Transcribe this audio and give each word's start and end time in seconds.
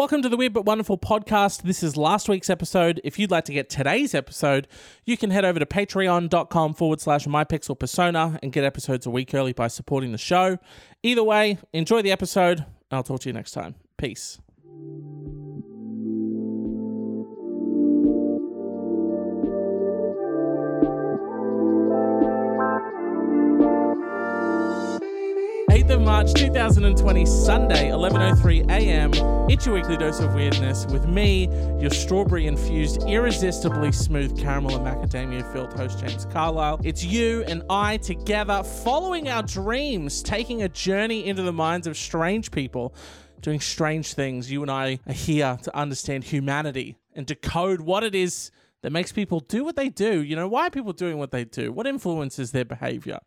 Welcome 0.00 0.22
to 0.22 0.30
the 0.30 0.36
Weird 0.38 0.54
But 0.54 0.64
Wonderful 0.64 0.96
podcast. 0.96 1.60
This 1.60 1.82
is 1.82 1.94
last 1.94 2.26
week's 2.26 2.48
episode. 2.48 3.02
If 3.04 3.18
you'd 3.18 3.30
like 3.30 3.44
to 3.44 3.52
get 3.52 3.68
today's 3.68 4.14
episode, 4.14 4.66
you 5.04 5.18
can 5.18 5.28
head 5.28 5.44
over 5.44 5.58
to 5.58 5.66
patreon.com 5.66 6.72
forward 6.72 7.02
slash 7.02 7.26
mypixelpersona 7.26 8.38
and 8.42 8.50
get 8.50 8.64
episodes 8.64 9.04
a 9.04 9.10
week 9.10 9.34
early 9.34 9.52
by 9.52 9.68
supporting 9.68 10.12
the 10.12 10.16
show. 10.16 10.56
Either 11.02 11.22
way, 11.22 11.58
enjoy 11.74 12.00
the 12.00 12.12
episode. 12.12 12.64
I'll 12.90 13.02
talk 13.02 13.20
to 13.20 13.28
you 13.28 13.34
next 13.34 13.50
time. 13.50 13.74
Peace. 13.98 14.38
Of 25.90 26.00
March 26.00 26.32
2020, 26.34 27.26
Sunday, 27.26 27.88
11.03 27.88 28.70
a.m. 28.70 29.10
It's 29.50 29.66
your 29.66 29.74
weekly 29.74 29.96
dose 29.96 30.20
of 30.20 30.34
weirdness 30.34 30.86
with 30.86 31.06
me, 31.06 31.48
your 31.80 31.90
strawberry-infused, 31.90 33.02
irresistibly 33.08 33.90
smooth 33.90 34.38
caramel 34.38 34.76
and 34.76 34.86
macadamia-filled 34.86 35.72
host, 35.72 35.98
James 35.98 36.26
Carlisle. 36.26 36.80
It's 36.84 37.04
you 37.04 37.42
and 37.48 37.64
I 37.68 37.96
together, 37.96 38.62
following 38.62 39.28
our 39.28 39.42
dreams, 39.42 40.22
taking 40.22 40.62
a 40.62 40.68
journey 40.68 41.26
into 41.26 41.42
the 41.42 41.52
minds 41.52 41.88
of 41.88 41.96
strange 41.96 42.52
people, 42.52 42.94
doing 43.40 43.58
strange 43.58 44.14
things. 44.14 44.50
You 44.50 44.62
and 44.62 44.70
I 44.70 45.00
are 45.08 45.12
here 45.12 45.58
to 45.60 45.76
understand 45.76 46.22
humanity 46.22 46.98
and 47.16 47.26
decode 47.26 47.80
what 47.80 48.04
it 48.04 48.14
is 48.14 48.52
that 48.82 48.90
makes 48.90 49.10
people 49.10 49.40
do 49.40 49.64
what 49.64 49.74
they 49.74 49.88
do. 49.88 50.22
You 50.22 50.36
know, 50.36 50.46
why 50.46 50.68
are 50.68 50.70
people 50.70 50.92
doing 50.92 51.18
what 51.18 51.32
they 51.32 51.44
do? 51.44 51.72
What 51.72 51.88
influences 51.88 52.52
their 52.52 52.64
behavior? 52.64 53.18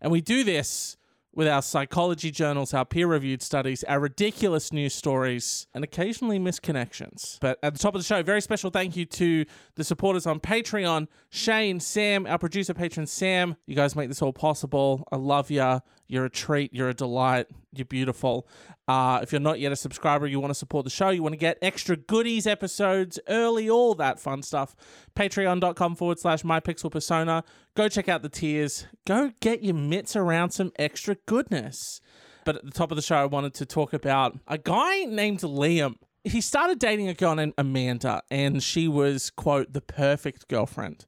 And 0.00 0.12
we 0.12 0.20
do 0.20 0.44
this 0.44 0.96
with 1.36 1.46
our 1.46 1.60
psychology 1.60 2.30
journals, 2.30 2.72
our 2.72 2.86
peer 2.86 3.06
reviewed 3.06 3.42
studies, 3.42 3.84
our 3.84 4.00
ridiculous 4.00 4.72
news 4.72 4.94
stories, 4.94 5.66
and 5.74 5.84
occasionally 5.84 6.38
misconnections. 6.38 7.38
But 7.40 7.58
at 7.62 7.74
the 7.74 7.78
top 7.78 7.94
of 7.94 8.00
the 8.00 8.06
show, 8.06 8.22
very 8.22 8.40
special 8.40 8.70
thank 8.70 8.96
you 8.96 9.04
to 9.04 9.44
the 9.74 9.84
supporters 9.84 10.26
on 10.26 10.40
Patreon 10.40 11.08
Shane, 11.28 11.78
Sam, 11.78 12.26
our 12.26 12.38
producer 12.38 12.72
patron 12.72 13.06
Sam. 13.06 13.56
You 13.66 13.76
guys 13.76 13.94
make 13.94 14.08
this 14.08 14.22
all 14.22 14.32
possible. 14.32 15.06
I 15.12 15.16
love 15.16 15.50
you. 15.50 15.80
You're 16.08 16.24
a 16.24 16.30
treat. 16.30 16.72
You're 16.72 16.88
a 16.88 16.94
delight. 16.94 17.48
You're 17.76 17.84
beautiful. 17.84 18.48
Uh, 18.88 19.20
if 19.22 19.32
you're 19.32 19.40
not 19.40 19.60
yet 19.60 19.72
a 19.72 19.76
subscriber, 19.76 20.26
you 20.26 20.40
want 20.40 20.50
to 20.50 20.54
support 20.54 20.84
the 20.84 20.90
show, 20.90 21.10
you 21.10 21.22
want 21.22 21.34
to 21.34 21.38
get 21.38 21.58
extra 21.60 21.96
goodies, 21.96 22.46
episodes 22.46 23.18
early, 23.28 23.68
all 23.68 23.94
that 23.94 24.18
fun 24.20 24.42
stuff. 24.42 24.74
Patreon.com 25.14 25.96
forward 25.96 26.18
slash 26.18 26.42
mypixelpersona. 26.42 27.42
Go 27.74 27.88
check 27.88 28.08
out 28.08 28.22
the 28.22 28.28
tiers. 28.28 28.86
Go 29.06 29.32
get 29.40 29.62
your 29.62 29.74
mitts 29.74 30.16
around 30.16 30.50
some 30.50 30.72
extra 30.78 31.16
goodness. 31.26 32.00
But 32.44 32.56
at 32.56 32.64
the 32.64 32.70
top 32.70 32.92
of 32.92 32.96
the 32.96 33.02
show, 33.02 33.16
I 33.16 33.26
wanted 33.26 33.54
to 33.54 33.66
talk 33.66 33.92
about 33.92 34.38
a 34.46 34.56
guy 34.56 35.04
named 35.04 35.40
Liam. 35.40 35.96
He 36.22 36.40
started 36.40 36.78
dating 36.78 37.08
a 37.08 37.14
girl 37.14 37.34
named 37.34 37.54
Amanda, 37.58 38.22
and 38.30 38.62
she 38.62 38.88
was, 38.88 39.30
quote, 39.30 39.72
the 39.72 39.80
perfect 39.80 40.48
girlfriend. 40.48 41.06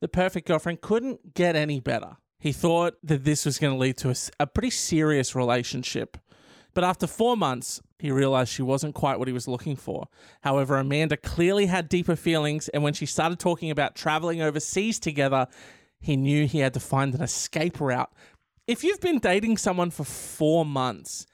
The 0.00 0.08
perfect 0.08 0.46
girlfriend 0.46 0.80
couldn't 0.80 1.34
get 1.34 1.56
any 1.56 1.80
better. 1.80 2.16
He 2.38 2.52
thought 2.52 2.94
that 3.02 3.24
this 3.24 3.44
was 3.44 3.58
going 3.58 3.72
to 3.72 3.78
lead 3.78 3.96
to 3.98 4.10
a, 4.10 4.14
a 4.40 4.46
pretty 4.46 4.70
serious 4.70 5.34
relationship. 5.34 6.16
But 6.74 6.84
after 6.84 7.06
four 7.06 7.36
months, 7.36 7.82
he 7.98 8.12
realized 8.12 8.52
she 8.52 8.62
wasn't 8.62 8.94
quite 8.94 9.18
what 9.18 9.26
he 9.26 9.34
was 9.34 9.48
looking 9.48 9.74
for. 9.74 10.06
However, 10.42 10.76
Amanda 10.76 11.16
clearly 11.16 11.66
had 11.66 11.88
deeper 11.88 12.14
feelings, 12.14 12.68
and 12.68 12.82
when 12.82 12.92
she 12.92 13.06
started 13.06 13.40
talking 13.40 13.70
about 13.70 13.96
traveling 13.96 14.40
overseas 14.40 15.00
together, 15.00 15.48
he 15.98 16.16
knew 16.16 16.46
he 16.46 16.60
had 16.60 16.74
to 16.74 16.80
find 16.80 17.14
an 17.14 17.22
escape 17.22 17.80
route. 17.80 18.12
If 18.68 18.84
you've 18.84 19.00
been 19.00 19.18
dating 19.18 19.56
someone 19.56 19.90
for 19.90 20.04
four 20.04 20.64
months, 20.64 21.26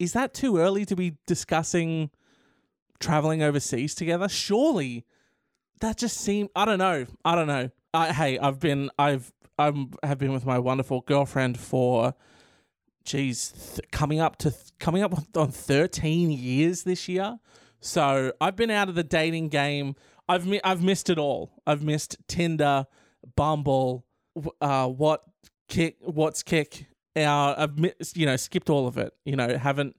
is 0.00 0.14
that 0.14 0.34
too 0.34 0.58
early 0.58 0.84
to 0.86 0.96
be 0.96 1.18
discussing 1.26 2.10
traveling 2.98 3.42
overseas 3.42 3.94
together? 3.94 4.28
Surely 4.28 5.04
that 5.80 5.98
just 5.98 6.16
seemed, 6.16 6.48
I 6.56 6.64
don't 6.64 6.78
know. 6.78 7.06
I 7.24 7.34
don't 7.36 7.46
know. 7.46 7.70
I, 7.94 8.12
hey, 8.12 8.38
I've 8.38 8.58
been, 8.58 8.90
I've 8.98 9.32
I 9.68 10.06
have 10.06 10.18
been 10.18 10.32
with 10.32 10.46
my 10.46 10.58
wonderful 10.58 11.02
girlfriend 11.02 11.58
for, 11.58 12.14
geez, 13.04 13.52
th- 13.76 13.90
coming 13.90 14.20
up 14.20 14.36
to 14.38 14.50
th- 14.50 14.72
coming 14.78 15.02
up 15.02 15.14
on 15.36 15.50
thirteen 15.50 16.30
years 16.30 16.82
this 16.84 17.08
year. 17.08 17.38
So 17.80 18.32
I've 18.40 18.56
been 18.56 18.70
out 18.70 18.88
of 18.88 18.94
the 18.94 19.04
dating 19.04 19.48
game. 19.48 19.94
I've 20.28 20.46
mi- 20.46 20.60
I've 20.62 20.82
missed 20.82 21.10
it 21.10 21.18
all. 21.18 21.52
I've 21.66 21.82
missed 21.82 22.16
Tinder, 22.28 22.86
Bumble, 23.36 24.04
uh, 24.60 24.88
what 24.88 25.24
kick, 25.68 25.96
what's 26.00 26.42
kick. 26.42 26.86
Uh, 27.16 27.54
I've 27.56 27.78
mi- 27.78 27.92
you 28.14 28.26
know 28.26 28.36
skipped 28.36 28.70
all 28.70 28.86
of 28.86 28.98
it. 28.98 29.12
You 29.24 29.36
know 29.36 29.58
haven't 29.58 29.96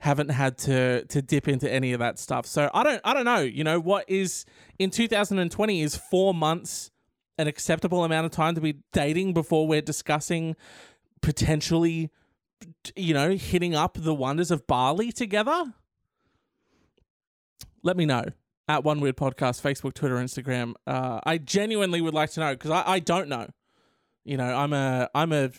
haven't 0.00 0.28
had 0.30 0.58
to 0.58 1.04
to 1.06 1.20
dip 1.20 1.48
into 1.48 1.70
any 1.70 1.92
of 1.92 1.98
that 1.98 2.18
stuff. 2.18 2.46
So 2.46 2.70
I 2.72 2.82
don't 2.84 3.00
I 3.04 3.14
don't 3.14 3.24
know. 3.24 3.40
You 3.40 3.64
know 3.64 3.80
what 3.80 4.04
is 4.08 4.44
in 4.78 4.90
2020 4.90 5.82
is 5.82 5.96
four 5.96 6.32
months 6.32 6.90
an 7.38 7.46
acceptable 7.46 8.04
amount 8.04 8.26
of 8.26 8.32
time 8.32 8.54
to 8.54 8.60
be 8.60 8.78
dating 8.92 9.32
before 9.32 9.66
we're 9.66 9.80
discussing 9.80 10.56
potentially 11.20 12.10
you 12.96 13.14
know 13.14 13.32
hitting 13.32 13.74
up 13.74 13.96
the 14.00 14.14
wonders 14.14 14.50
of 14.50 14.66
Bali 14.66 15.12
together? 15.12 15.74
Let 17.82 17.96
me 17.96 18.04
know 18.04 18.24
at 18.68 18.84
One 18.84 19.00
Weird 19.00 19.16
Podcast, 19.16 19.62
Facebook, 19.62 19.94
Twitter, 19.94 20.16
Instagram. 20.16 20.74
Uh, 20.86 21.20
I 21.24 21.38
genuinely 21.38 22.00
would 22.00 22.14
like 22.14 22.30
to 22.32 22.40
know 22.40 22.52
because 22.52 22.70
I, 22.70 22.82
I 22.86 22.98
don't 22.98 23.28
know. 23.28 23.48
You 24.24 24.36
know, 24.36 24.54
I'm 24.54 24.72
a 24.72 25.08
I'm 25.14 25.32
a 25.32 25.50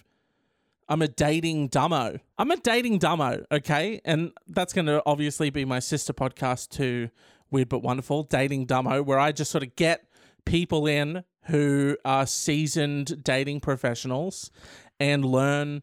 I'm 0.89 1.01
a 1.01 1.07
dating 1.07 1.69
dumbo. 1.69 2.19
I'm 2.37 2.51
a 2.51 2.57
dating 2.57 2.99
dumbo, 2.99 3.45
okay? 3.51 4.01
And 4.03 4.31
that's 4.47 4.73
going 4.73 4.87
to 4.87 5.01
obviously 5.05 5.49
be 5.49 5.63
my 5.63 5.79
sister 5.79 6.13
podcast 6.13 6.69
to 6.71 7.09
Weird 7.51 7.69
But 7.69 7.79
Wonderful, 7.79 8.23
Dating 8.23 8.65
Dumbo, 8.67 9.05
where 9.05 9.19
I 9.19 9.31
just 9.31 9.51
sort 9.51 9.63
of 9.63 9.75
get 9.75 10.08
people 10.45 10.87
in 10.87 11.23
who 11.45 11.97
are 12.05 12.25
seasoned 12.25 13.23
dating 13.23 13.59
professionals 13.59 14.51
and 14.99 15.25
learn, 15.25 15.81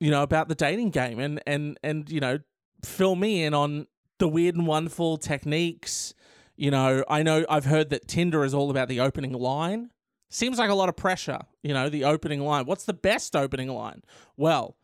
you 0.00 0.10
know, 0.10 0.22
about 0.22 0.48
the 0.48 0.54
dating 0.54 0.90
game 0.90 1.18
and 1.18 1.40
and 1.46 1.78
and 1.82 2.10
you 2.10 2.20
know, 2.20 2.38
fill 2.84 3.16
me 3.16 3.44
in 3.44 3.54
on 3.54 3.86
the 4.18 4.28
weird 4.28 4.54
and 4.54 4.66
wonderful 4.66 5.16
techniques. 5.16 6.14
You 6.56 6.70
know, 6.70 7.04
I 7.08 7.22
know 7.22 7.44
I've 7.48 7.64
heard 7.64 7.90
that 7.90 8.06
Tinder 8.06 8.44
is 8.44 8.54
all 8.54 8.70
about 8.70 8.88
the 8.88 9.00
opening 9.00 9.32
line. 9.32 9.90
Seems 10.28 10.58
like 10.58 10.70
a 10.70 10.74
lot 10.74 10.88
of 10.88 10.96
pressure, 10.96 11.40
you 11.62 11.74
know, 11.74 11.88
the 11.88 12.04
opening 12.04 12.40
line. 12.40 12.64
What's 12.64 12.84
the 12.84 12.94
best 12.94 13.36
opening 13.36 13.68
line? 13.68 14.02
Well, 14.36 14.76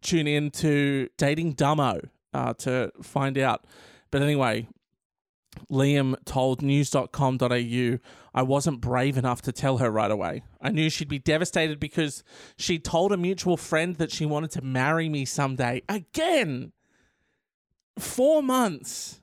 tune 0.00 0.26
in 0.26 0.50
to 0.52 1.08
Dating 1.16 1.54
Dumbo 1.54 2.08
uh, 2.32 2.54
to 2.54 2.92
find 3.02 3.36
out. 3.38 3.64
But 4.10 4.22
anyway, 4.22 4.68
Liam 5.70 6.14
told 6.24 6.62
news.com.au 6.62 7.98
I 8.32 8.42
wasn't 8.42 8.80
brave 8.80 9.16
enough 9.16 9.42
to 9.42 9.52
tell 9.52 9.78
her 9.78 9.90
right 9.90 10.10
away. 10.10 10.42
I 10.60 10.70
knew 10.70 10.88
she'd 10.88 11.08
be 11.08 11.18
devastated 11.18 11.80
because 11.80 12.22
she 12.56 12.78
told 12.78 13.12
a 13.12 13.16
mutual 13.16 13.56
friend 13.56 13.96
that 13.96 14.12
she 14.12 14.24
wanted 14.24 14.52
to 14.52 14.62
marry 14.62 15.08
me 15.08 15.24
someday. 15.24 15.82
Again! 15.88 16.72
Four 17.98 18.42
months. 18.42 19.20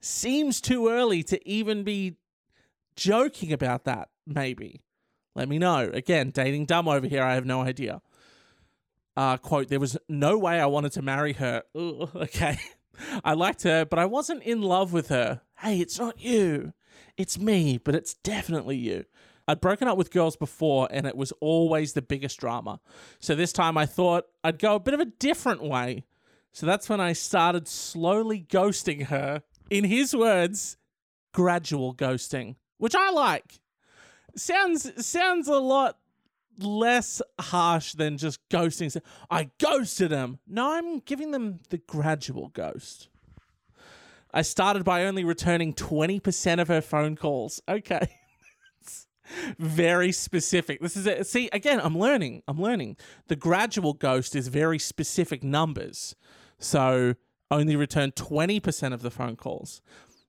Seems 0.00 0.60
too 0.60 0.88
early 0.88 1.22
to 1.24 1.48
even 1.48 1.82
be 1.82 2.16
joking 2.96 3.52
about 3.52 3.84
that, 3.84 4.08
maybe. 4.26 4.80
Let 5.34 5.48
me 5.48 5.58
know. 5.58 5.90
Again, 5.92 6.30
dating 6.30 6.66
dumb 6.66 6.88
over 6.88 7.06
here, 7.06 7.22
I 7.22 7.34
have 7.34 7.44
no 7.44 7.60
idea. 7.60 8.00
Uh, 9.16 9.36
quote, 9.36 9.68
there 9.68 9.80
was 9.80 9.96
no 10.08 10.38
way 10.38 10.60
I 10.60 10.66
wanted 10.66 10.92
to 10.92 11.02
marry 11.02 11.34
her. 11.34 11.62
Ugh, 11.74 12.10
okay. 12.14 12.58
I 13.24 13.34
liked 13.34 13.62
her, 13.62 13.84
but 13.84 13.98
I 13.98 14.06
wasn't 14.06 14.42
in 14.42 14.62
love 14.62 14.92
with 14.92 15.08
her. 15.08 15.42
Hey, 15.58 15.80
it's 15.80 15.98
not 15.98 16.20
you. 16.20 16.72
It's 17.16 17.38
me, 17.38 17.78
but 17.78 17.94
it's 17.94 18.14
definitely 18.14 18.76
you. 18.76 19.04
I'd 19.48 19.60
broken 19.60 19.86
up 19.86 19.96
with 19.96 20.10
girls 20.10 20.36
before 20.36 20.88
and 20.90 21.06
it 21.06 21.16
was 21.16 21.32
always 21.40 21.92
the 21.92 22.02
biggest 22.02 22.38
drama. 22.40 22.80
So 23.20 23.34
this 23.34 23.52
time 23.52 23.78
I 23.78 23.86
thought 23.86 24.26
I'd 24.42 24.58
go 24.58 24.74
a 24.74 24.80
bit 24.80 24.94
of 24.94 25.00
a 25.00 25.04
different 25.04 25.62
way. 25.62 26.04
So 26.52 26.66
that's 26.66 26.88
when 26.88 27.00
I 27.00 27.12
started 27.12 27.68
slowly 27.68 28.44
ghosting 28.48 29.06
her. 29.06 29.42
In 29.68 29.84
his 29.84 30.14
words, 30.16 30.78
gradual 31.32 31.94
ghosting, 31.94 32.56
which 32.78 32.94
I 32.94 33.10
like. 33.10 33.60
Sounds 34.36 35.06
sounds 35.06 35.48
a 35.48 35.58
lot 35.58 35.98
less 36.58 37.22
harsh 37.40 37.92
than 37.92 38.18
just 38.18 38.40
ghosting. 38.48 39.00
I 39.30 39.50
ghosted 39.58 40.10
him. 40.10 40.38
No, 40.46 40.72
I'm 40.72 40.98
giving 41.00 41.30
them 41.30 41.60
the 41.70 41.78
gradual 41.78 42.48
ghost. 42.48 43.08
I 44.32 44.42
started 44.42 44.84
by 44.84 45.04
only 45.04 45.24
returning 45.24 45.72
20% 45.72 46.60
of 46.60 46.68
her 46.68 46.80
phone 46.80 47.16
calls. 47.16 47.60
Okay. 47.68 48.08
very 49.58 50.12
specific. 50.12 50.80
This 50.80 50.96
is 50.96 51.06
it. 51.06 51.26
See, 51.26 51.48
again, 51.52 51.80
I'm 51.82 51.98
learning. 51.98 52.42
I'm 52.46 52.60
learning. 52.60 52.96
The 53.28 53.36
gradual 53.36 53.92
ghost 53.92 54.36
is 54.36 54.48
very 54.48 54.78
specific 54.78 55.42
numbers. 55.42 56.14
So 56.58 57.14
only 57.50 57.76
returned 57.76 58.14
20% 58.14 58.92
of 58.92 59.02
the 59.02 59.10
phone 59.10 59.36
calls. 59.36 59.80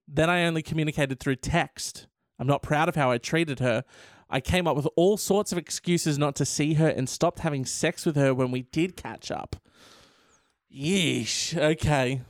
Then 0.07 0.29
I 0.29 0.45
only 0.45 0.61
communicated 0.61 1.19
through 1.19 1.37
text. 1.37 2.07
I'm 2.39 2.47
not 2.47 2.61
proud 2.61 2.87
of 2.87 2.95
how 2.95 3.11
I 3.11 3.17
treated 3.17 3.59
her. 3.59 3.83
I 4.29 4.41
came 4.41 4.67
up 4.67 4.75
with 4.75 4.87
all 4.95 5.17
sorts 5.17 5.51
of 5.51 5.57
excuses 5.57 6.17
not 6.17 6.35
to 6.35 6.45
see 6.45 6.73
her 6.75 6.87
and 6.87 7.07
stopped 7.07 7.39
having 7.39 7.65
sex 7.65 8.05
with 8.05 8.15
her 8.15 8.33
when 8.33 8.51
we 8.51 8.63
did 8.63 8.97
catch 8.97 9.31
up. 9.31 9.55
Yeesh. 10.73 11.57
Okay. 11.57 12.21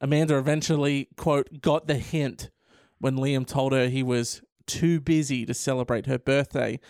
Amanda 0.00 0.36
eventually, 0.36 1.08
quote, 1.16 1.60
got 1.60 1.86
the 1.86 1.94
hint 1.94 2.50
when 2.98 3.16
Liam 3.16 3.46
told 3.46 3.72
her 3.72 3.88
he 3.88 4.02
was 4.02 4.42
too 4.66 5.00
busy 5.00 5.46
to 5.46 5.54
celebrate 5.54 6.06
her 6.06 6.18
birthday. 6.18 6.80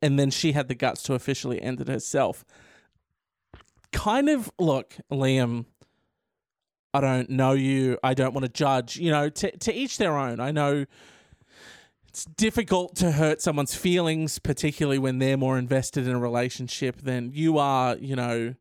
And 0.00 0.18
then 0.18 0.30
she 0.30 0.52
had 0.52 0.68
the 0.68 0.74
guts 0.74 1.02
to 1.04 1.14
officially 1.14 1.60
end 1.60 1.80
it 1.80 1.88
herself. 1.88 2.44
Kind 3.92 4.28
of, 4.28 4.50
look, 4.58 4.96
Liam, 5.10 5.66
I 6.92 7.00
don't 7.00 7.28
know 7.28 7.52
you. 7.52 7.98
I 8.04 8.14
don't 8.14 8.34
want 8.34 8.44
to 8.44 8.52
judge. 8.52 8.96
You 8.96 9.10
know, 9.10 9.28
to, 9.28 9.56
to 9.58 9.74
each 9.74 9.98
their 9.98 10.16
own. 10.16 10.38
I 10.38 10.52
know 10.52 10.84
it's 12.14 12.26
difficult 12.26 12.94
to 12.94 13.10
hurt 13.10 13.42
someone's 13.42 13.74
feelings, 13.74 14.38
particularly 14.38 15.00
when 15.00 15.18
they're 15.18 15.36
more 15.36 15.58
invested 15.58 16.06
in 16.06 16.14
a 16.14 16.18
relationship 16.20 16.98
than 17.00 17.32
you 17.32 17.58
are. 17.58 17.96
You 17.96 18.14
know, 18.14 18.54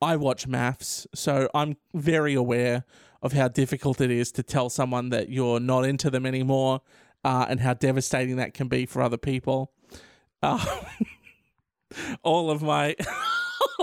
I 0.00 0.14
watch 0.14 0.46
MAFS, 0.46 1.08
so 1.12 1.50
I'm 1.52 1.76
very 1.92 2.34
aware 2.34 2.84
of 3.20 3.32
how 3.32 3.48
difficult 3.48 4.00
it 4.00 4.12
is 4.12 4.30
to 4.30 4.44
tell 4.44 4.70
someone 4.70 5.08
that 5.08 5.28
you're 5.28 5.58
not 5.58 5.86
into 5.86 6.08
them 6.08 6.24
anymore 6.24 6.82
uh, 7.24 7.46
and 7.48 7.58
how 7.58 7.74
devastating 7.74 8.36
that 8.36 8.54
can 8.54 8.68
be 8.68 8.86
for 8.86 9.02
other 9.02 9.18
people. 9.18 9.72
Uh, 10.40 10.64
all 12.22 12.48
of 12.48 12.62
my 12.62 12.94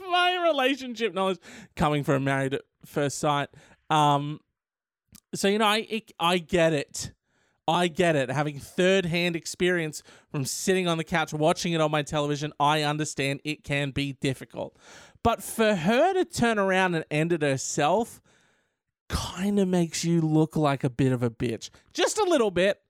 my 0.00 0.46
relationship 0.46 1.14
knowledge 1.14 1.38
coming 1.76 2.04
from 2.04 2.24
married 2.24 2.52
at 2.52 2.60
first 2.84 3.16
sight. 3.20 3.48
Um, 3.88 4.38
so 5.34 5.48
you 5.48 5.56
know, 5.56 5.64
I 5.64 6.02
I 6.20 6.36
get 6.36 6.74
it. 6.74 7.12
I 7.68 7.88
get 7.88 8.14
it. 8.14 8.30
Having 8.30 8.60
third 8.60 9.06
hand 9.06 9.34
experience 9.34 10.02
from 10.30 10.44
sitting 10.44 10.86
on 10.86 10.98
the 10.98 11.04
couch 11.04 11.32
watching 11.32 11.72
it 11.72 11.80
on 11.80 11.90
my 11.90 12.02
television, 12.02 12.52
I 12.60 12.82
understand 12.82 13.40
it 13.44 13.64
can 13.64 13.90
be 13.90 14.12
difficult. 14.14 14.76
But 15.22 15.42
for 15.42 15.74
her 15.74 16.14
to 16.14 16.24
turn 16.24 16.58
around 16.58 16.94
and 16.94 17.04
end 17.10 17.32
it 17.32 17.42
herself 17.42 18.20
kind 19.08 19.58
of 19.58 19.68
makes 19.68 20.04
you 20.04 20.20
look 20.20 20.56
like 20.56 20.84
a 20.84 20.90
bit 20.90 21.12
of 21.12 21.22
a 21.22 21.30
bitch. 21.30 21.70
Just 21.92 22.18
a 22.18 22.24
little 22.24 22.50
bit. 22.50 22.80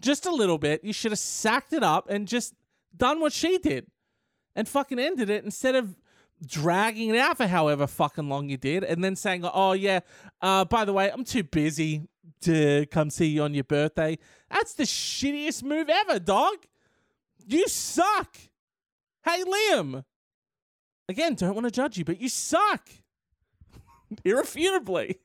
Just 0.00 0.26
a 0.26 0.30
little 0.30 0.58
bit. 0.58 0.84
You 0.84 0.92
should 0.92 1.12
have 1.12 1.18
sacked 1.18 1.72
it 1.72 1.82
up 1.82 2.08
and 2.08 2.28
just 2.28 2.54
done 2.96 3.20
what 3.20 3.32
she 3.32 3.58
did 3.58 3.86
and 4.54 4.68
fucking 4.68 4.98
ended 4.98 5.30
it 5.30 5.44
instead 5.44 5.74
of 5.74 5.96
dragging 6.44 7.10
it 7.10 7.18
out 7.18 7.36
for 7.36 7.46
however 7.46 7.86
fucking 7.86 8.28
long 8.28 8.48
you 8.48 8.56
did 8.56 8.84
and 8.84 9.02
then 9.02 9.16
saying, 9.16 9.44
oh, 9.44 9.72
yeah, 9.72 10.00
uh, 10.40 10.64
by 10.64 10.84
the 10.84 10.92
way, 10.92 11.10
I'm 11.10 11.24
too 11.24 11.44
busy 11.44 12.08
to 12.42 12.86
come 12.86 13.10
see 13.10 13.26
you 13.26 13.42
on 13.42 13.54
your 13.54 13.64
birthday. 13.64 14.18
That's 14.50 14.74
the 14.74 14.84
shittiest 14.84 15.62
move 15.62 15.88
ever, 15.88 16.18
dog. 16.18 16.56
You 17.46 17.66
suck. 17.68 18.36
Hey, 19.24 19.42
Liam. 19.44 20.04
Again, 21.08 21.34
don't 21.34 21.54
want 21.54 21.66
to 21.66 21.70
judge 21.70 21.98
you, 21.98 22.04
but 22.04 22.20
you 22.20 22.28
suck. 22.28 22.88
Irrefutably. 24.24 25.18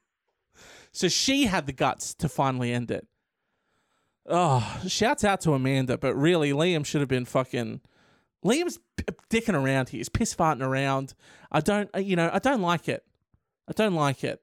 So 0.92 1.08
she 1.08 1.46
had 1.46 1.66
the 1.66 1.74
guts 1.74 2.14
to 2.16 2.30
finally 2.30 2.72
end 2.74 2.92
it. 2.92 3.08
Oh, 4.26 4.82
shouts 4.88 5.24
out 5.24 5.42
to 5.42 5.54
Amanda, 5.54 5.98
but 5.98 6.16
really, 6.16 6.52
Liam 6.52 6.86
should 6.86 7.02
have 7.02 7.08
been 7.08 7.26
fucking. 7.26 7.82
Liam's 8.44 8.80
dicking 9.30 9.54
around 9.54 9.90
here. 9.90 10.00
He's 10.00 10.10
piss 10.10 10.36
farting 10.36 10.66
around. 10.66 11.14
I 11.52 11.62
don't, 11.62 11.90
you 11.98 12.16
know, 12.16 12.30
I 12.34 12.40
don't 12.40 12.62
like 12.62 12.90
it. 12.90 13.06
I 13.68 13.74
don't 13.74 13.96
like 13.96 14.24
it. 14.24 14.42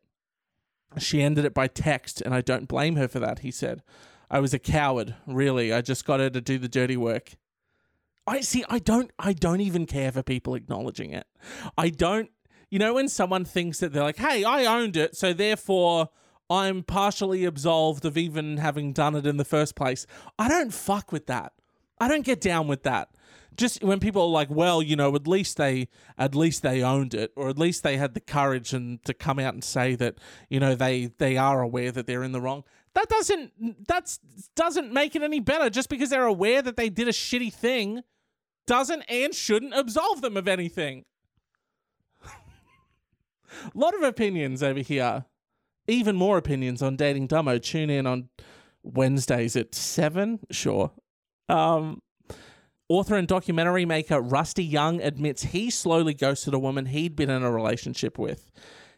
She 0.99 1.23
ended 1.23 1.45
it 1.45 1.55
by 1.55 1.67
text, 1.67 2.21
and 2.21 2.35
I 2.35 2.41
don't 2.41 2.69
blame 2.69 2.97
her 2.97 3.09
for 3.09 3.19
that, 3.21 3.41
he 3.41 3.51
said. 3.51 3.83
I 4.31 4.41
was 4.41 4.55
a 4.55 4.59
coward, 4.59 5.15
really. 5.27 5.73
I 5.73 5.81
just 5.81 6.05
got 6.05 6.21
her 6.21 6.31
to 6.31 6.41
do 6.41 6.59
the 6.59 6.69
dirty 6.69 6.97
work. 6.97 7.37
I 8.27 8.41
see 8.41 8.65
I 8.69 8.79
don't 8.79 9.11
I 9.19 9.33
don't 9.33 9.61
even 9.61 9.87
care 9.87 10.11
for 10.11 10.23
people 10.23 10.55
acknowledging 10.55 11.11
it. 11.13 11.27
I 11.77 11.91
don't 11.91 12.31
you 12.71 12.79
know 12.79 12.95
when 12.95 13.09
someone 13.09 13.45
thinks 13.45 13.81
that 13.81 13.93
they're 13.93 14.03
like, 14.03 14.17
"Hey, 14.17 14.45
I 14.45 14.65
owned 14.65 14.97
it, 14.97 15.17
so 15.17 15.33
therefore 15.33 16.09
I'm 16.49 16.83
partially 16.83 17.45
absolved 17.45 18.05
of 18.05 18.17
even 18.17 18.57
having 18.57 18.93
done 18.93 19.15
it 19.15 19.27
in 19.27 19.37
the 19.37 19.45
first 19.45 19.77
place." 19.77 20.07
I 20.39 20.49
don't 20.49 20.73
fuck 20.73 21.13
with 21.13 21.27
that. 21.27 21.53
I 21.99 22.09
don't 22.09 22.25
get 22.25 22.41
down 22.41 22.67
with 22.67 22.83
that 22.85 23.09
just 23.57 23.83
when 23.83 24.01
people 24.01 24.23
are 24.23 24.29
like, 24.29 24.51
well, 24.51 24.83
you 24.83 24.97
know, 24.97 25.15
at 25.15 25.27
least 25.27 25.57
they 25.57 25.89
at 26.19 26.35
least 26.35 26.63
they 26.63 26.83
owned 26.83 27.15
it, 27.15 27.33
or 27.37 27.49
at 27.49 27.59
least 27.59 27.83
they 27.83 27.97
had 27.97 28.15
the 28.15 28.21
courage 28.21 28.73
and 28.73 29.03
to 29.05 29.15
come 29.15 29.39
out 29.39 29.55
and 29.55 29.63
say 29.63 29.95
that, 29.97 30.17
you 30.49 30.61
know, 30.61 30.75
they 30.75 31.07
they 31.19 31.37
are 31.37 31.61
aware 31.61 31.93
that 31.93 32.07
they're 32.07 32.23
in 32.23 32.33
the 32.33 32.41
wrong. 32.41 32.65
That 32.95 33.09
doesn't 33.09 33.87
that's 33.87 34.21
doesn't 34.57 34.93
make 34.93 35.15
it 35.17 35.23
any 35.23 35.41
better. 35.41 35.71
Just 35.71 35.89
because 35.89 36.11
they're 36.11 36.27
aware 36.27 36.63
that 36.63 36.77
they 36.77 36.89
did 36.89 37.09
a 37.09 37.13
shitty 37.13 37.53
thing, 37.53 38.03
doesn't 38.67 39.03
and 39.03 39.35
shouldn't 39.35 39.75
absolve 39.75 40.21
them 40.21 40.37
of 40.37 40.49
anything. 40.49 41.05
a 42.25 42.31
lot 43.75 43.95
of 43.95 44.03
opinions 44.03 44.63
over 44.63 44.81
here. 44.81 45.27
Even 45.87 46.17
more 46.17 46.39
opinions 46.39 46.83
on 46.83 46.97
dating 46.97 47.29
Dumbo. 47.29 47.63
Tune 47.63 47.91
in 47.91 48.07
on 48.07 48.31
Wednesdays 48.83 49.55
at 49.55 49.75
seven. 49.75 50.41
Sure. 50.51 50.93
Um, 51.49 52.01
Author 52.89 53.17
and 53.17 53.27
documentary 53.27 53.87
maker 53.87 54.21
Rusty 54.21 54.65
Young 54.65 55.01
admits 55.01 55.45
he 55.45 55.71
slowly 55.71 56.13
ghosted 56.13 56.53
a 56.53 56.59
woman 56.59 56.87
he'd 56.87 57.17
been 57.17 57.31
in 57.31 57.43
a 57.43 57.51
relationship 57.51 58.19
with. 58.19 58.51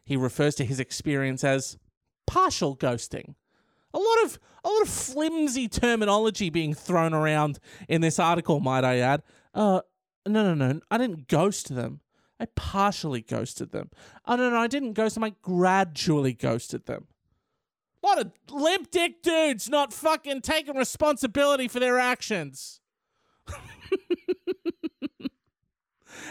He 0.04 0.16
refers 0.16 0.56
to 0.56 0.64
his 0.64 0.80
experience 0.80 1.44
as 1.44 1.78
partial 2.26 2.76
ghosting. 2.76 3.36
A 3.94 3.98
lot 3.98 4.24
of 4.24 4.40
a 4.64 4.68
lot 4.68 4.82
of 4.82 4.88
flimsy 4.88 5.68
terminology 5.68 6.50
being 6.50 6.74
thrown 6.74 7.14
around 7.14 7.60
in 7.88 8.00
this 8.00 8.18
article, 8.18 8.58
might 8.58 8.84
I 8.84 8.98
add. 8.98 9.22
Uh 9.54 9.82
no 10.26 10.52
no 10.52 10.54
no, 10.54 10.80
I 10.90 10.98
didn't 10.98 11.28
ghost 11.28 11.74
them. 11.74 12.00
I 12.40 12.46
partially 12.56 13.22
ghosted 13.22 13.70
them. 13.70 13.90
Oh 14.26 14.34
no 14.34 14.50
no, 14.50 14.56
I 14.56 14.66
didn't 14.66 14.94
ghost 14.94 15.14
them, 15.14 15.24
I 15.24 15.34
gradually 15.42 16.32
ghosted 16.32 16.86
them. 16.86 17.06
A 18.06 18.08
lot 18.08 18.18
of 18.20 18.32
limp 18.52 18.92
dick 18.92 19.20
dudes 19.20 19.68
not 19.68 19.92
fucking 19.92 20.42
taking 20.42 20.76
responsibility 20.76 21.66
for 21.66 21.80
their 21.80 21.98
actions. 21.98 22.80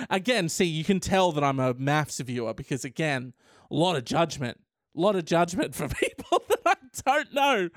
again, 0.09 0.47
see, 0.47 0.63
you 0.63 0.85
can 0.85 1.01
tell 1.01 1.33
that 1.33 1.43
I'm 1.43 1.59
a 1.59 1.73
MAFS 1.73 2.23
viewer 2.23 2.53
because, 2.53 2.85
again, 2.85 3.33
a 3.69 3.75
lot 3.75 3.97
of 3.97 4.05
judgment. 4.05 4.61
A 4.95 5.01
lot 5.01 5.17
of 5.17 5.25
judgment 5.25 5.75
for 5.75 5.89
people 6.01 6.43
that 6.47 6.77
I 7.05 7.23
don't 7.23 7.33
know. 7.33 7.69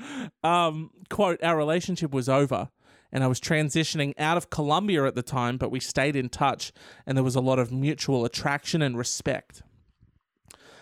Um, 0.49 0.91
quote, 1.11 1.43
our 1.43 1.57
relationship 1.57 2.13
was 2.13 2.29
over 2.29 2.69
and 3.11 3.25
I 3.25 3.27
was 3.27 3.41
transitioning 3.41 4.13
out 4.17 4.37
of 4.37 4.49
Colombia 4.49 5.07
at 5.07 5.17
the 5.17 5.23
time, 5.23 5.57
but 5.57 5.73
we 5.73 5.81
stayed 5.81 6.15
in 6.15 6.29
touch 6.29 6.73
and 7.05 7.17
there 7.17 7.25
was 7.25 7.35
a 7.35 7.41
lot 7.41 7.59
of 7.59 7.73
mutual 7.73 8.25
attraction 8.25 8.81
and 8.81 8.97
respect. 8.97 9.63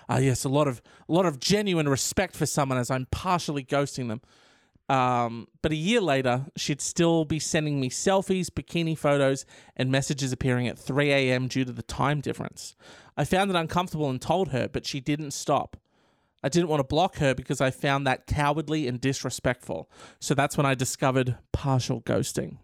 Ah, 0.09 0.19
yes, 0.19 0.45
a 0.45 0.49
lot 0.49 0.69
of 0.69 0.81
a 1.09 1.13
lot 1.13 1.27
of 1.27 1.41
genuine 1.41 1.89
respect 1.89 2.37
for 2.37 2.47
someone 2.47 2.79
as 2.79 2.91
I'm 2.91 3.07
partially 3.11 3.65
ghosting 3.65 4.09
them. 4.09 4.21
Um, 4.89 5.49
but 5.63 5.73
a 5.73 5.77
year 5.77 6.01
later, 6.01 6.47
she'd 6.57 6.81
still 6.81 7.25
be 7.25 7.41
sending 7.41 7.81
me 7.81 7.91
selfies, 7.91 8.47
bikini 8.47 8.97
photos, 8.97 9.45
and 9.77 9.91
messages 9.91 10.33
appearing 10.33 10.69
at 10.69 10.79
3 10.79 11.11
a.m. 11.11 11.49
due 11.49 11.65
to 11.65 11.73
the 11.73 11.83
time 11.83 12.21
difference. 12.21 12.77
I 13.17 13.25
found 13.25 13.51
it 13.51 13.57
uncomfortable 13.57 14.09
and 14.09 14.21
told 14.21 14.51
her, 14.51 14.69
but 14.69 14.87
she 14.87 15.01
didn't 15.01 15.33
stop. 15.33 15.77
I 16.43 16.49
didn't 16.49 16.69
want 16.69 16.81
to 16.81 16.85
block 16.85 17.17
her 17.17 17.35
because 17.35 17.61
I 17.61 17.71
found 17.73 18.07
that 18.07 18.29
cowardly 18.29 18.87
and 18.87 19.01
disrespectful. 19.01 19.91
So 20.21 20.35
that's 20.35 20.57
when 20.57 20.67
I 20.67 20.77
discovered 20.77 21.37
partial 21.51 22.03
ghosting. 22.03 22.59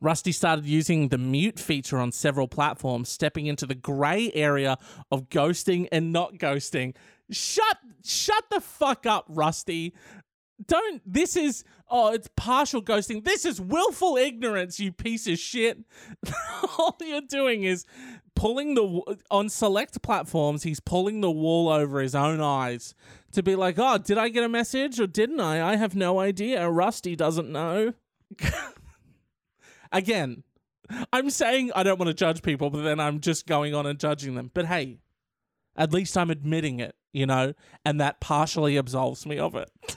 Rusty 0.00 0.32
started 0.32 0.64
using 0.64 1.08
the 1.08 1.18
mute 1.18 1.58
feature 1.58 1.98
on 1.98 2.12
several 2.12 2.48
platforms, 2.48 3.08
stepping 3.08 3.46
into 3.46 3.66
the 3.66 3.74
grey 3.74 4.30
area 4.32 4.78
of 5.10 5.28
ghosting 5.28 5.88
and 5.90 6.12
not 6.12 6.34
ghosting. 6.34 6.94
Shut 7.30 7.78
shut 8.04 8.44
the 8.50 8.60
fuck 8.60 9.06
up, 9.06 9.26
Rusty. 9.28 9.94
Don't 10.66 11.02
this 11.04 11.36
is 11.36 11.64
oh 11.88 12.12
it's 12.12 12.28
partial 12.36 12.82
ghosting. 12.82 13.24
This 13.24 13.44
is 13.44 13.60
willful 13.60 14.16
ignorance 14.16 14.80
you 14.80 14.92
piece 14.92 15.26
of 15.26 15.38
shit. 15.38 15.78
All 16.78 16.96
you're 17.00 17.20
doing 17.20 17.64
is 17.64 17.84
pulling 18.34 18.74
the 18.74 19.16
on 19.32 19.48
select 19.48 20.00
platforms 20.00 20.62
he's 20.62 20.78
pulling 20.78 21.20
the 21.20 21.30
wool 21.30 21.68
over 21.68 22.00
his 22.00 22.14
own 22.14 22.40
eyes 22.40 22.94
to 23.32 23.42
be 23.42 23.56
like 23.56 23.74
oh 23.80 23.98
did 23.98 24.16
i 24.16 24.28
get 24.28 24.44
a 24.44 24.48
message 24.48 25.00
or 25.00 25.08
didn't 25.08 25.40
i? 25.40 25.72
I 25.72 25.74
have 25.74 25.96
no 25.96 26.20
idea. 26.20 26.70
Rusty 26.70 27.16
doesn't 27.16 27.50
know 27.50 27.94
again 29.92 30.42
i'm 31.12 31.30
saying 31.30 31.70
i 31.74 31.82
don't 31.82 31.98
want 31.98 32.08
to 32.08 32.14
judge 32.14 32.42
people 32.42 32.70
but 32.70 32.82
then 32.82 32.98
i'm 33.00 33.20
just 33.20 33.46
going 33.46 33.74
on 33.74 33.86
and 33.86 33.98
judging 33.98 34.34
them 34.34 34.50
but 34.54 34.66
hey 34.66 34.98
at 35.76 35.92
least 35.92 36.16
i'm 36.16 36.30
admitting 36.30 36.80
it 36.80 36.94
you 37.12 37.26
know 37.26 37.52
and 37.84 38.00
that 38.00 38.20
partially 38.20 38.76
absolves 38.76 39.26
me 39.26 39.38
of 39.38 39.54
it 39.54 39.70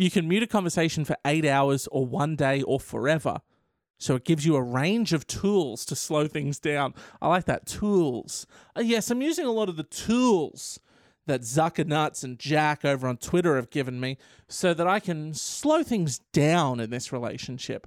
You 0.00 0.10
can 0.10 0.28
mute 0.28 0.42
a 0.42 0.46
conversation 0.46 1.04
for 1.04 1.16
eight 1.26 1.44
hours 1.44 1.86
or 1.92 2.06
one 2.06 2.34
day 2.34 2.62
or 2.62 2.80
forever. 2.80 3.40
So 3.98 4.14
it 4.14 4.24
gives 4.24 4.46
you 4.46 4.56
a 4.56 4.62
range 4.62 5.12
of 5.12 5.26
tools 5.26 5.84
to 5.84 5.94
slow 5.94 6.26
things 6.26 6.58
down. 6.58 6.94
I 7.20 7.28
like 7.28 7.44
that. 7.44 7.66
Tools. 7.66 8.46
Uh, 8.74 8.80
yes, 8.80 9.10
I'm 9.10 9.20
using 9.20 9.44
a 9.44 9.52
lot 9.52 9.68
of 9.68 9.76
the 9.76 9.82
tools 9.82 10.80
that 11.26 11.42
Zucker 11.42 11.86
Nuts 11.86 12.24
and 12.24 12.38
Jack 12.38 12.82
over 12.82 13.06
on 13.06 13.18
Twitter 13.18 13.56
have 13.56 13.68
given 13.68 14.00
me 14.00 14.16
so 14.48 14.72
that 14.72 14.86
I 14.86 15.00
can 15.00 15.34
slow 15.34 15.82
things 15.82 16.20
down 16.32 16.80
in 16.80 16.88
this 16.88 17.12
relationship. 17.12 17.86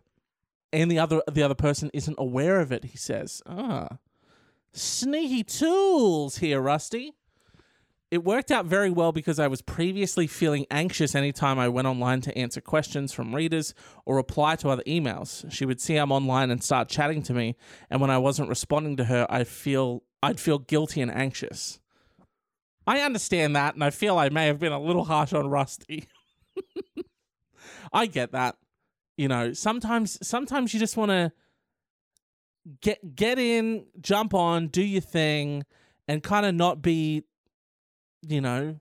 And 0.74 0.92
the 0.92 1.00
other 1.00 1.22
the 1.32 1.44
other 1.44 1.56
person 1.56 1.92
isn't 1.94 2.15
aware 2.18 2.60
of 2.60 2.72
it, 2.72 2.86
he 2.86 2.98
says. 2.98 3.42
Ah. 3.46 4.00
Sneaky 4.74 5.44
tools 5.44 6.38
here, 6.38 6.60
Rusty. 6.60 7.13
It 8.10 8.24
worked 8.24 8.51
out 8.51 8.65
very 8.65 8.92
well 8.92 9.12
because 9.12 9.39
I 9.39 9.48
was 9.48 9.62
previously 9.62 10.27
feeling 10.27 10.68
anxious 10.70 11.15
anytime 11.15 11.58
I 11.58 11.68
went 11.68 11.88
online 11.88 12.22
to 12.22 12.38
answer 12.38 12.62
questions 12.62 13.12
from 13.12 13.34
readers 13.34 13.74
or 14.06 14.15
reply 14.15 14.56
to 14.58 14.70
other 14.70 14.84
emails. 14.84 15.51
She 15.51 15.65
would 15.65 15.82
see 15.82 15.96
I'm 15.96 16.12
online 16.12 16.51
and 16.51 16.63
start 16.63 16.89
chatting 16.89 17.24
to 17.24 17.34
me, 17.34 17.56
and 17.89 18.01
when 18.01 18.12
I 18.12 18.20
wasn't 18.20 18.50
responding 18.50 18.98
to 18.98 19.06
her, 19.06 19.25
I 19.30 19.44
feel 19.44 20.03
I'd 20.22 20.39
feel 20.39 20.60
guilty 20.60 21.01
and 21.01 21.12
anxious. 21.12 21.80
I 22.86 23.00
understand 23.00 23.56
that, 23.56 23.75
and 23.75 23.84
I 23.84 23.89
feel 23.89 24.18
I 24.18 24.30
may 24.30 24.48
have 24.48 24.60
been 24.60 24.74
a 24.74 24.80
little 24.80 25.06
harsh 25.06 25.34
on 25.34 25.48
Rusty. 25.48 26.08
I 27.94 28.06
get 28.06 28.32
that. 28.32 28.58
You 29.17 29.27
know, 29.27 29.53
sometimes 29.53 30.17
sometimes 30.25 30.74
you 30.74 30.79
just 30.79 30.98
want 30.98 31.12
to 31.12 31.32
get 32.82 33.15
get 33.15 33.38
in, 33.39 33.86
jump 34.01 34.34
on, 34.34 34.67
do 34.67 34.84
your 34.84 35.01
thing, 35.01 35.63
and 36.08 36.24
kind 36.24 36.46
of 36.46 36.55
not 36.55 36.82
be, 36.82 37.24
you 38.27 38.41
know, 38.41 38.79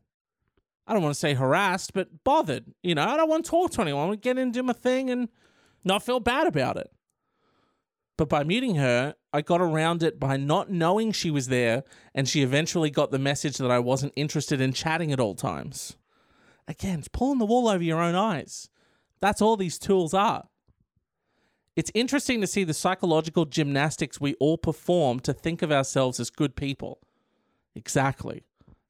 I 0.86 0.92
don't 0.92 1.02
want 1.02 1.14
to 1.14 1.20
say 1.20 1.34
harassed, 1.34 1.92
but 1.92 2.24
bothered. 2.24 2.64
You 2.82 2.94
know, 2.94 3.02
I 3.02 3.16
don't 3.16 3.28
want 3.28 3.44
to 3.44 3.50
talk 3.50 3.70
to 3.72 3.82
anyone. 3.82 4.10
I 4.10 4.16
get 4.16 4.38
in, 4.38 4.50
do 4.50 4.62
my 4.62 4.72
thing, 4.72 5.10
and 5.10 5.28
not 5.84 6.02
feel 6.02 6.20
bad 6.20 6.46
about 6.46 6.76
it. 6.76 6.90
But 8.16 8.28
by 8.28 8.44
muting 8.44 8.76
her, 8.76 9.14
I 9.32 9.40
got 9.40 9.60
around 9.60 10.02
it 10.02 10.20
by 10.20 10.36
not 10.36 10.70
knowing 10.70 11.12
she 11.12 11.30
was 11.30 11.48
there, 11.48 11.84
and 12.14 12.28
she 12.28 12.42
eventually 12.42 12.90
got 12.90 13.10
the 13.10 13.18
message 13.18 13.56
that 13.58 13.70
I 13.70 13.78
wasn't 13.78 14.12
interested 14.16 14.60
in 14.60 14.72
chatting 14.72 15.12
at 15.12 15.20
all 15.20 15.34
times. 15.34 15.96
Again, 16.68 17.00
it's 17.00 17.08
pulling 17.08 17.38
the 17.38 17.46
wool 17.46 17.68
over 17.68 17.82
your 17.82 18.00
own 18.00 18.14
eyes. 18.14 18.68
That's 19.22 19.40
all 19.40 19.56
these 19.56 19.78
tools 19.78 20.12
are. 20.12 20.48
It's 21.76 21.92
interesting 21.94 22.40
to 22.40 22.46
see 22.46 22.64
the 22.64 22.74
psychological 22.74 23.46
gymnastics 23.46 24.20
we 24.20 24.34
all 24.34 24.58
perform 24.58 25.20
to 25.20 25.32
think 25.32 25.62
of 25.62 25.70
ourselves 25.70 26.18
as 26.18 26.28
good 26.28 26.56
people. 26.56 26.98
Exactly. 27.76 28.42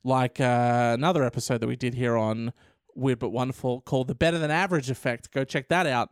Like 0.03 0.41
uh, 0.41 0.93
another 0.95 1.23
episode 1.23 1.61
that 1.61 1.69
we 1.69 1.77
did 1.77 1.95
here 1.95 2.17
on 2.17 2.55
Weird 2.97 3.19
But 3.19 3.29
Wonderful 3.29 3.83
called 3.83 4.09
The 4.09 4.15
Better 4.15 4.39
Than 4.39 4.51
Average 4.51 4.91
Effect. 4.91 5.31
Go 5.31 5.45
check 5.45 5.69
that 5.69 5.87
out. 5.87 6.09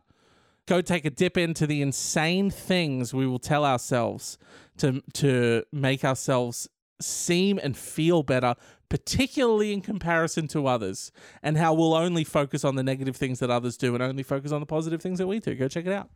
Go 0.66 0.82
take 0.82 1.06
a 1.06 1.10
dip 1.10 1.38
into 1.38 1.66
the 1.66 1.80
insane 1.80 2.50
things 2.50 3.14
we 3.14 3.26
will 3.26 3.38
tell 3.40 3.64
ourselves 3.64 4.36
to, 4.76 5.02
to 5.14 5.64
make 5.72 6.04
ourselves 6.04 6.68
seem 7.00 7.58
and 7.62 7.76
feel 7.76 8.22
better, 8.22 8.54
particularly 8.88 9.72
in 9.72 9.80
comparison 9.80 10.48
to 10.48 10.66
others, 10.66 11.12
and 11.42 11.56
how 11.56 11.72
we'll 11.74 11.94
only 11.94 12.24
focus 12.24 12.64
on 12.64 12.74
the 12.74 12.82
negative 12.82 13.16
things 13.16 13.38
that 13.38 13.50
others 13.50 13.76
do 13.76 13.94
and 13.94 14.02
only 14.02 14.22
focus 14.22 14.52
on 14.52 14.60
the 14.60 14.66
positive 14.66 15.00
things 15.00 15.18
that 15.18 15.26
we 15.26 15.38
do. 15.38 15.54
Go 15.54 15.68
check 15.68 15.86
it 15.86 15.92
out. 15.92 16.10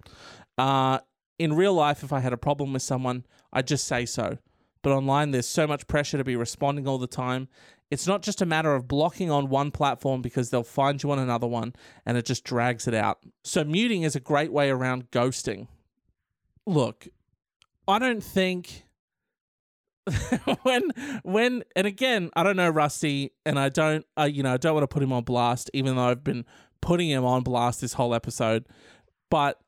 Uh, 0.58 0.98
in 1.38 1.52
real 1.54 1.74
life, 1.74 2.02
if 2.02 2.12
I 2.12 2.20
had 2.20 2.32
a 2.32 2.36
problem 2.36 2.72
with 2.72 2.82
someone, 2.82 3.24
I'd 3.52 3.66
just 3.66 3.86
say 3.86 4.06
so. 4.06 4.38
But 4.82 4.92
online, 4.92 5.30
there's 5.30 5.48
so 5.48 5.66
much 5.66 5.86
pressure 5.86 6.18
to 6.18 6.24
be 6.24 6.36
responding 6.36 6.86
all 6.86 6.98
the 6.98 7.06
time. 7.06 7.48
It's 7.90 8.06
not 8.06 8.22
just 8.22 8.42
a 8.42 8.46
matter 8.46 8.74
of 8.74 8.86
blocking 8.86 9.30
on 9.30 9.48
one 9.48 9.70
platform 9.70 10.20
because 10.20 10.50
they'll 10.50 10.62
find 10.62 11.02
you 11.02 11.10
on 11.10 11.18
another 11.18 11.46
one 11.46 11.74
and 12.04 12.16
it 12.16 12.26
just 12.26 12.44
drags 12.44 12.86
it 12.86 12.94
out. 12.94 13.18
So, 13.42 13.64
muting 13.64 14.02
is 14.02 14.14
a 14.14 14.20
great 14.20 14.52
way 14.52 14.70
around 14.70 15.10
ghosting. 15.10 15.68
Look, 16.66 17.08
I 17.86 17.98
don't 17.98 18.22
think 18.22 18.84
when 20.62 20.82
when 21.22 21.64
and 21.74 21.86
again 21.86 22.28
i 22.36 22.42
don't 22.42 22.56
know 22.56 22.68
rusty 22.68 23.32
and 23.46 23.58
i 23.58 23.70
don't 23.70 24.04
uh, 24.18 24.24
you 24.24 24.42
know 24.42 24.52
i 24.52 24.56
don't 24.58 24.74
want 24.74 24.82
to 24.82 24.88
put 24.88 25.02
him 25.02 25.14
on 25.14 25.24
blast 25.24 25.70
even 25.72 25.96
though 25.96 26.08
i've 26.08 26.22
been 26.22 26.44
putting 26.84 27.08
him 27.08 27.24
on 27.24 27.42
blast 27.42 27.80
this 27.80 27.94
whole 27.94 28.14
episode. 28.14 28.66
But 29.30 29.58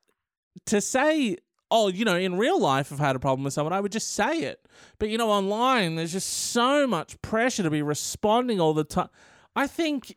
to 0.66 0.80
say 0.80 1.38
oh 1.70 1.88
you 1.88 2.04
know 2.04 2.16
in 2.16 2.36
real 2.36 2.60
life 2.60 2.92
I've 2.92 2.98
had 2.98 3.16
a 3.16 3.18
problem 3.18 3.44
with 3.44 3.52
someone 3.52 3.72
i 3.72 3.80
would 3.80 3.92
just 3.92 4.12
say 4.12 4.40
it. 4.40 4.60
But 4.98 5.08
you 5.08 5.18
know 5.18 5.30
online 5.30 5.96
there's 5.96 6.12
just 6.12 6.28
so 6.28 6.86
much 6.86 7.20
pressure 7.22 7.62
to 7.62 7.70
be 7.70 7.82
responding 7.82 8.60
all 8.60 8.72
the 8.72 8.84
time 8.84 9.08
i 9.54 9.66
think 9.66 10.16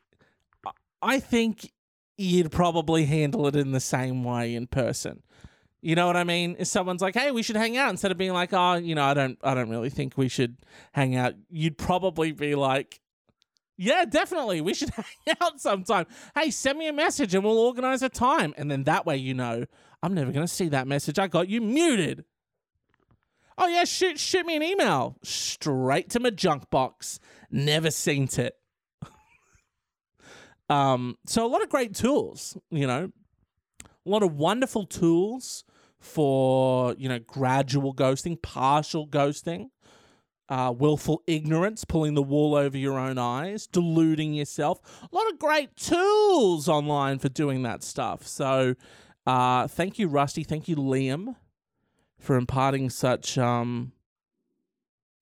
i 1.02 1.20
think 1.20 1.72
you'd 2.18 2.52
probably 2.52 3.06
handle 3.06 3.48
it 3.48 3.56
in 3.56 3.72
the 3.72 3.80
same 3.80 4.24
way 4.24 4.54
in 4.54 4.68
person 4.68 5.24
you 5.82 5.96
know 5.96 6.08
what 6.08 6.18
I 6.18 6.24
mean? 6.24 6.56
If 6.60 6.68
someone's 6.68 7.02
like, 7.02 7.16
"Hey, 7.16 7.32
we 7.32 7.42
should 7.44 7.56
hang 7.56 7.78
out," 7.78 7.90
instead 7.90 8.12
of 8.12 8.18
being 8.18 8.34
like, 8.34 8.52
"Oh, 8.54 8.76
you 8.76 8.96
know, 8.96 9.04
I 9.04 9.14
don't, 9.14 9.38
I 9.44 9.54
don't 9.54 9.70
really 9.70 9.90
think 9.90 10.18
we 10.18 10.28
should 10.28 10.58
hang 10.94 11.16
out," 11.16 11.36
you'd 11.50 11.78
probably 11.78 12.32
be 12.32 12.56
like, 12.56 13.00
"Yeah, 13.78 14.06
definitely, 14.06 14.62
we 14.62 14.74
should 14.74 14.90
hang 15.26 15.36
out 15.42 15.62
sometime." 15.62 16.06
Hey, 16.36 16.52
send 16.52 16.78
me 16.78 16.88
a 16.88 16.94
message 16.94 17.34
and 17.34 17.44
we'll 17.44 17.58
organize 17.58 18.02
a 18.02 18.10
time, 18.10 18.54
and 18.58 18.70
then 18.70 18.84
that 18.84 19.06
way, 19.06 19.18
you 19.18 19.34
know, 19.34 19.66
I'm 20.04 20.14
never 20.14 20.32
gonna 20.32 20.48
see 20.48 20.70
that 20.70 20.88
message. 20.88 21.18
I 21.18 21.28
got 21.28 21.48
you 21.48 21.62
muted. 21.62 22.26
Oh 23.58 23.68
yeah, 23.68 23.84
shoot, 23.84 24.18
shoot 24.18 24.46
me 24.46 24.56
an 24.56 24.64
email 24.64 25.18
straight 25.22 26.10
to 26.12 26.20
my 26.22 26.30
junk 26.30 26.70
box. 26.70 27.20
Never 27.52 27.92
seen 27.92 28.30
it. 28.38 28.56
um, 30.70 31.18
so 31.26 31.46
a 31.46 31.50
lot 31.50 31.62
of 31.62 31.68
great 31.68 31.94
tools, 31.94 32.58
you 32.72 32.88
know, 32.88 33.12
a 34.10 34.12
lot 34.12 34.24
of 34.24 34.34
wonderful 34.34 34.86
tools 34.86 35.64
for 36.00 36.96
you 36.98 37.08
know 37.08 37.20
gradual 37.20 37.94
ghosting, 37.94 38.42
partial 38.42 39.08
ghosting, 39.08 39.70
uh, 40.50 40.74
willful 40.76 41.22
ignorance, 41.28 41.86
pulling 41.86 42.16
the 42.16 42.24
wool 42.24 42.56
over 42.56 42.78
your 42.78 42.98
own 42.98 43.18
eyes, 43.20 43.68
deluding 43.68 44.34
yourself. 44.34 44.80
A 45.04 45.16
lot 45.16 45.32
of 45.32 45.38
great 45.38 45.76
tools 45.76 46.68
online 46.68 47.20
for 47.20 47.30
doing 47.30 47.62
that 47.64 47.84
stuff. 47.84 48.26
So, 48.26 48.76
uh, 49.28 49.68
thank 49.68 50.00
you, 50.00 50.08
Rusty. 50.08 50.44
Thank 50.44 50.68
you, 50.68 50.76
Liam, 50.76 51.36
for 52.18 52.36
imparting 52.36 52.90
such 52.90 53.38
um, 53.38 53.92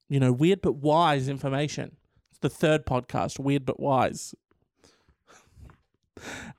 you 0.08 0.20
know 0.20 0.32
weird 0.32 0.62
but 0.62 0.74
wise 0.74 1.28
information. 1.28 1.98
It's 2.30 2.40
the 2.40 2.50
third 2.50 2.86
podcast, 2.86 3.38
weird 3.38 3.66
but 3.66 3.82
wise. 3.82 4.34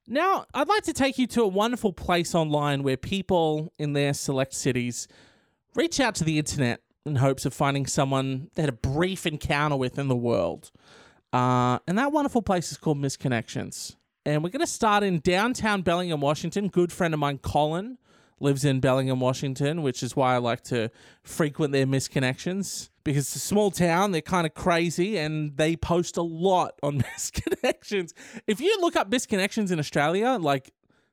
Now, 0.07 0.47
I'd 0.55 0.69
like 0.69 0.85
to 0.85 0.93
take 0.93 1.19
you 1.19 1.27
to 1.29 1.43
a 1.43 1.49
wonderful 1.49 1.93
place 1.93 2.35
online 2.35 2.83
where 2.83 2.97
people 2.97 3.73
in 3.79 3.93
their 3.93 4.15
select 4.15 4.55
cities 4.55 5.09
reach 5.75 6.00
out 6.00 6.15
to 6.17 6.25
the 6.25 6.38
internet 6.38 6.81
in 7.05 7.17
hopes 7.17 7.45
of 7.47 7.55
finding 7.55 7.87
someone 7.87 8.50
they 8.55 8.62
had 8.62 8.69
a 8.69 8.73
brief 8.73 9.27
encounter 9.27 9.77
with 9.77 9.99
in 9.99 10.09
the 10.09 10.17
world. 10.17 10.71
Uh, 11.33 11.79
and 11.87 11.99
that 11.99 12.12
wonderful 12.12 12.43
place 12.43 12.73
is 12.73 12.79
called 12.79 12.99
Misconnections. 12.99 13.97
And 14.25 14.43
we're 14.43 14.50
going 14.50 14.61
to 14.61 14.67
start 14.67 15.03
in 15.03 15.21
downtown 15.21 15.83
Bellingham, 15.83 16.21
Washington. 16.21 16.69
Good 16.69 16.93
friend 16.93 17.15
of 17.15 17.21
mine, 17.21 17.38
Colin, 17.38 17.99
lives 18.40 18.64
in 18.64 18.80
Bellingham, 18.80 19.21
Washington, 19.21 19.83
which 19.83 20.02
is 20.02 20.14
why 20.14 20.35
I 20.35 20.38
like 20.38 20.62
to 20.64 20.90
frequent 21.23 21.73
their 21.73 21.87
misconnections 21.87 22.90
because 23.04 23.25
it's 23.25 23.37
a 23.37 23.40
small 23.40 23.71
town. 23.71 24.12
They're 24.12 24.21
kind 24.21 24.47
of 24.47 24.54
crazy 24.54 25.16
and 25.16 25.57
they 25.57 25.76
post 25.76 26.16
a 26.16 26.23
lot 26.23 26.78
on 26.83 27.00
misconnections. 27.16 28.12
If 28.47 28.61
you 28.61 28.76
look 28.80 28.97
up 28.97 29.11
misconnections 29.11 29.73
in 29.73 29.78
Australia, 29.78 30.38
like 30.40 30.73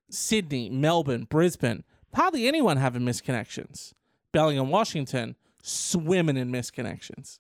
Sydney, 0.10 0.70
Melbourne, 0.70 1.24
Brisbane, 1.24 1.84
hardly 2.14 2.48
anyone 2.48 2.78
having 2.78 3.04
misconnections. 3.04 3.94
Bellingham, 4.32 4.70
Washington, 4.70 5.36
swimming 5.64 6.38
in 6.38 6.52
misconnections. 6.52 7.40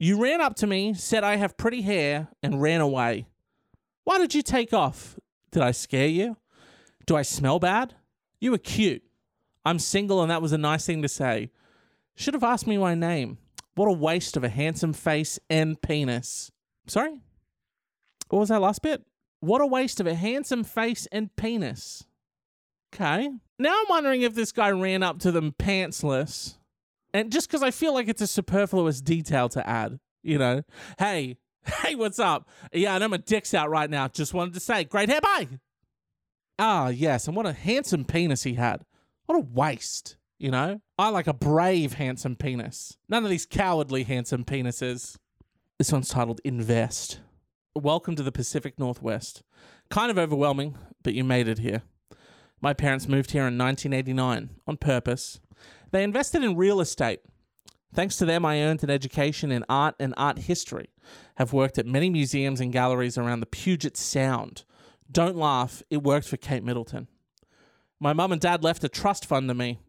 You 0.00 0.20
ran 0.20 0.40
up 0.40 0.56
to 0.56 0.66
me, 0.66 0.94
said 0.94 1.24
I 1.24 1.36
have 1.36 1.56
pretty 1.56 1.82
hair, 1.82 2.28
and 2.42 2.62
ran 2.62 2.80
away. 2.80 3.26
Why 4.04 4.18
did 4.18 4.34
you 4.34 4.42
take 4.42 4.72
off? 4.72 5.18
Did 5.50 5.62
I 5.62 5.70
scare 5.70 6.08
you? 6.08 6.36
Do 7.06 7.16
I 7.16 7.22
smell 7.22 7.58
bad? 7.58 7.94
You 8.40 8.52
were 8.52 8.58
cute. 8.58 9.02
I'm 9.64 9.78
single, 9.78 10.22
and 10.22 10.30
that 10.30 10.42
was 10.42 10.52
a 10.52 10.58
nice 10.58 10.86
thing 10.86 11.02
to 11.02 11.08
say. 11.08 11.50
Should 12.14 12.34
have 12.34 12.44
asked 12.44 12.66
me 12.66 12.78
my 12.78 12.94
name. 12.94 13.38
What 13.74 13.88
a 13.88 13.92
waste 13.92 14.36
of 14.36 14.44
a 14.44 14.48
handsome 14.48 14.92
face 14.92 15.38
and 15.48 15.80
penis. 15.80 16.50
Sorry? 16.86 17.20
What 18.28 18.40
was 18.40 18.48
that 18.48 18.60
last 18.60 18.82
bit? 18.82 19.04
What 19.40 19.60
a 19.60 19.66
waste 19.66 20.00
of 20.00 20.06
a 20.06 20.14
handsome 20.14 20.64
face 20.64 21.06
and 21.12 21.34
penis. 21.36 22.04
Okay. 22.94 23.30
Now 23.58 23.70
I'm 23.78 23.86
wondering 23.88 24.22
if 24.22 24.34
this 24.34 24.52
guy 24.52 24.70
ran 24.70 25.02
up 25.02 25.18
to 25.20 25.30
them 25.30 25.54
pantsless. 25.58 26.56
And 27.14 27.30
just 27.32 27.48
because 27.48 27.62
I 27.62 27.70
feel 27.70 27.94
like 27.94 28.08
it's 28.08 28.22
a 28.22 28.26
superfluous 28.26 29.00
detail 29.00 29.48
to 29.50 29.66
add, 29.68 29.98
you 30.22 30.38
know, 30.38 30.62
hey, 30.98 31.36
hey, 31.82 31.94
what's 31.94 32.18
up? 32.18 32.48
Yeah, 32.72 32.94
I 32.94 32.98
know 32.98 33.08
my 33.08 33.16
dick's 33.16 33.54
out 33.54 33.70
right 33.70 33.88
now. 33.88 34.08
Just 34.08 34.34
wanted 34.34 34.54
to 34.54 34.60
say, 34.60 34.84
great 34.84 35.08
hair, 35.08 35.20
bye. 35.20 35.48
Ah, 36.60 36.88
yes, 36.88 37.28
and 37.28 37.36
what 37.36 37.46
a 37.46 37.52
handsome 37.52 38.04
penis 38.04 38.42
he 38.42 38.54
had. 38.54 38.84
What 39.26 39.36
a 39.36 39.40
waste, 39.40 40.16
you 40.40 40.50
know? 40.50 40.80
I 40.98 41.08
like 41.10 41.28
a 41.28 41.32
brave, 41.32 41.92
handsome 41.92 42.34
penis. 42.34 42.96
None 43.08 43.22
of 43.22 43.30
these 43.30 43.46
cowardly, 43.46 44.02
handsome 44.02 44.44
penises. 44.44 45.16
This 45.78 45.92
one's 45.92 46.08
titled 46.08 46.40
Invest. 46.44 47.20
Welcome 47.76 48.16
to 48.16 48.24
the 48.24 48.32
Pacific 48.32 48.76
Northwest. 48.76 49.44
Kind 49.88 50.10
of 50.10 50.18
overwhelming, 50.18 50.76
but 51.04 51.14
you 51.14 51.22
made 51.22 51.46
it 51.46 51.60
here. 51.60 51.82
My 52.60 52.74
parents 52.74 53.06
moved 53.06 53.30
here 53.30 53.46
in 53.46 53.56
1989 53.56 54.50
on 54.66 54.76
purpose. 54.78 55.38
They 55.92 56.02
invested 56.02 56.42
in 56.42 56.56
real 56.56 56.80
estate. 56.80 57.20
Thanks 57.94 58.16
to 58.16 58.26
them, 58.26 58.44
I 58.44 58.62
earned 58.62 58.82
an 58.82 58.90
education 58.90 59.52
in 59.52 59.64
art 59.68 59.94
and 60.00 60.12
art 60.16 60.38
history, 60.38 60.88
have 61.36 61.52
worked 61.52 61.78
at 61.78 61.86
many 61.86 62.10
museums 62.10 62.60
and 62.60 62.72
galleries 62.72 63.16
around 63.16 63.40
the 63.40 63.46
Puget 63.46 63.96
Sound, 63.96 64.64
don't 65.10 65.36
laugh, 65.36 65.82
it 65.90 66.02
worked 66.02 66.28
for 66.28 66.36
Kate 66.36 66.62
Middleton. 66.62 67.08
My 68.00 68.12
mum 68.12 68.32
and 68.32 68.40
dad 68.40 68.62
left 68.62 68.84
a 68.84 68.88
trust 68.88 69.26
fund 69.26 69.48
to 69.48 69.54
me. 69.54 69.80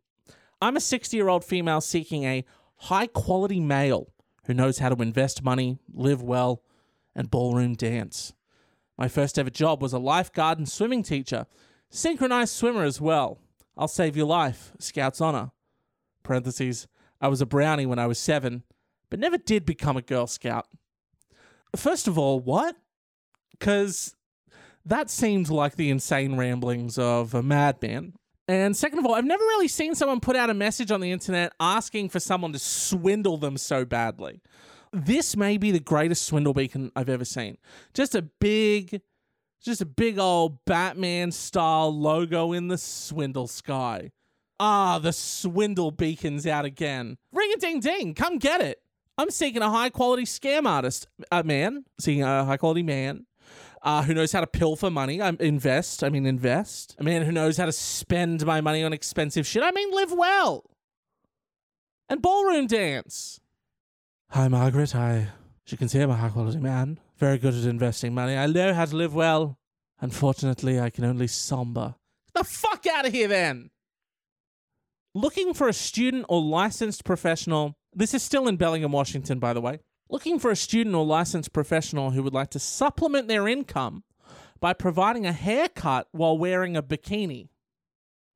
I'm 0.61 0.75
a 0.75 0.81
60 0.81 1.15
year 1.15 1.29
old 1.29 1.43
female 1.43 1.81
seeking 1.81 2.23
a 2.23 2.45
high 2.77 3.07
quality 3.07 3.59
male 3.59 4.11
who 4.45 4.53
knows 4.53 4.79
how 4.79 4.89
to 4.89 5.01
invest 5.01 5.43
money, 5.43 5.77
live 5.93 6.21
well, 6.23 6.63
and 7.15 7.29
ballroom 7.29 7.75
dance. 7.75 8.33
My 8.97 9.07
first 9.07 9.37
ever 9.37 9.49
job 9.49 9.81
was 9.81 9.93
a 9.93 9.99
lifeguard 9.99 10.57
and 10.57 10.67
swimming 10.67 11.03
teacher, 11.03 11.45
synchronized 11.89 12.53
swimmer 12.53 12.83
as 12.83 12.99
well. 12.99 13.39
I'll 13.77 13.87
save 13.87 14.17
your 14.17 14.25
life, 14.25 14.73
Scout's 14.79 15.21
honor. 15.21 15.51
Parentheses, 16.23 16.87
I 17.21 17.27
was 17.27 17.41
a 17.41 17.45
brownie 17.45 17.85
when 17.85 17.99
I 17.99 18.07
was 18.07 18.19
seven, 18.19 18.63
but 19.09 19.19
never 19.19 19.37
did 19.37 19.65
become 19.65 19.97
a 19.97 20.01
Girl 20.01 20.27
Scout. 20.27 20.67
First 21.75 22.07
of 22.07 22.17
all, 22.17 22.39
what? 22.39 22.75
Because 23.51 24.15
that 24.85 25.09
seemed 25.09 25.49
like 25.49 25.75
the 25.75 25.89
insane 25.89 26.35
ramblings 26.35 26.97
of 26.97 27.33
a 27.33 27.43
madman. 27.43 28.13
And 28.47 28.75
second 28.75 28.99
of 28.99 29.05
all, 29.05 29.13
I've 29.13 29.25
never 29.25 29.43
really 29.43 29.67
seen 29.67 29.93
someone 29.93 30.19
put 30.19 30.35
out 30.35 30.49
a 30.49 30.55
message 30.55 30.89
on 30.89 31.01
the 31.01 31.11
internet 31.11 31.53
asking 31.59 32.09
for 32.09 32.19
someone 32.19 32.51
to 32.53 32.59
swindle 32.59 33.37
them 33.37 33.57
so 33.57 33.85
badly. 33.85 34.41
This 34.91 35.37
may 35.37 35.57
be 35.57 35.69
the 35.69 35.79
greatest 35.79 36.25
swindle 36.25 36.55
beacon 36.55 36.91
I've 36.95 37.09
ever 37.09 37.25
seen. 37.25 37.59
Just 37.93 38.15
a 38.15 38.23
big, 38.23 39.01
just 39.61 39.81
a 39.81 39.85
big 39.85 40.17
old 40.17 40.65
Batman 40.65 41.31
style 41.31 41.95
logo 41.95 42.51
in 42.53 42.69
the 42.69 42.79
swindle 42.79 43.45
sky. 43.45 44.11
Ah, 44.59 44.97
the 44.97 45.13
swindle 45.13 45.91
beacon's 45.91 46.47
out 46.47 46.65
again. 46.65 47.17
Ring 47.31 47.51
a 47.55 47.59
ding 47.59 47.79
ding, 47.79 48.15
come 48.15 48.39
get 48.39 48.61
it. 48.61 48.81
I'm 49.15 49.29
seeking 49.29 49.61
a 49.61 49.69
high 49.69 49.91
quality 49.91 50.23
scam 50.23 50.65
artist, 50.65 51.07
a 51.31 51.43
man, 51.43 51.85
seeking 51.99 52.23
a 52.23 52.45
high 52.45 52.57
quality 52.57 52.81
man 52.81 53.27
uh, 53.81 54.03
who 54.03 54.13
knows 54.13 54.31
how 54.31 54.41
to 54.41 54.47
pilfer 54.47 54.89
money. 54.89 55.21
I 55.21 55.35
invest. 55.39 56.03
I 56.03 56.09
mean, 56.09 56.25
invest. 56.25 56.95
A 56.99 57.03
man 57.03 57.23
who 57.23 57.31
knows 57.31 57.57
how 57.57 57.65
to 57.65 57.71
spend 57.71 58.45
my 58.45 58.61
money 58.61 58.83
on 58.83 58.93
expensive 58.93 59.47
shit. 59.47 59.63
I 59.63 59.71
mean, 59.71 59.91
live 59.91 60.11
well. 60.11 60.65
And 62.09 62.21
ballroom 62.21 62.67
dance. 62.67 63.39
Hi, 64.31 64.47
Margaret. 64.47 64.95
I, 64.95 65.29
as 65.65 65.71
you 65.71 65.77
can 65.77 65.89
see, 65.89 65.99
I'm 65.99 66.09
a 66.09 66.15
high 66.15 66.29
quality 66.29 66.59
man. 66.59 66.99
Very 67.17 67.37
good 67.37 67.53
at 67.53 67.63
investing 67.65 68.13
money. 68.13 68.35
I 68.35 68.47
know 68.47 68.73
how 68.73 68.85
to 68.85 68.95
live 68.95 69.13
well. 69.13 69.57
Unfortunately, 70.01 70.79
I 70.79 70.89
can 70.89 71.03
only 71.03 71.27
samba. 71.27 71.97
Get 72.33 72.43
the 72.43 72.49
fuck 72.49 72.85
out 72.87 73.05
of 73.05 73.11
here, 73.11 73.27
then. 73.27 73.69
Looking 75.13 75.53
for 75.53 75.67
a 75.67 75.73
student 75.73 76.25
or 76.29 76.41
licensed 76.41 77.03
professional. 77.03 77.75
This 77.93 78.13
is 78.13 78.23
still 78.23 78.47
in 78.47 78.55
Bellingham, 78.55 78.91
Washington, 78.91 79.39
by 79.39 79.53
the 79.53 79.61
way. 79.61 79.79
Looking 80.09 80.39
for 80.39 80.49
a 80.49 80.55
student 80.55 80.95
or 80.95 81.05
licensed 81.05 81.53
professional 81.53 82.11
who 82.11 82.23
would 82.23 82.33
like 82.33 82.49
to 82.51 82.59
supplement 82.59 83.27
their 83.27 83.47
income 83.47 84.03
by 84.59 84.73
providing 84.73 85.25
a 85.25 85.31
haircut 85.31 86.07
while 86.11 86.37
wearing 86.37 86.75
a 86.75 86.83
bikini. 86.83 87.49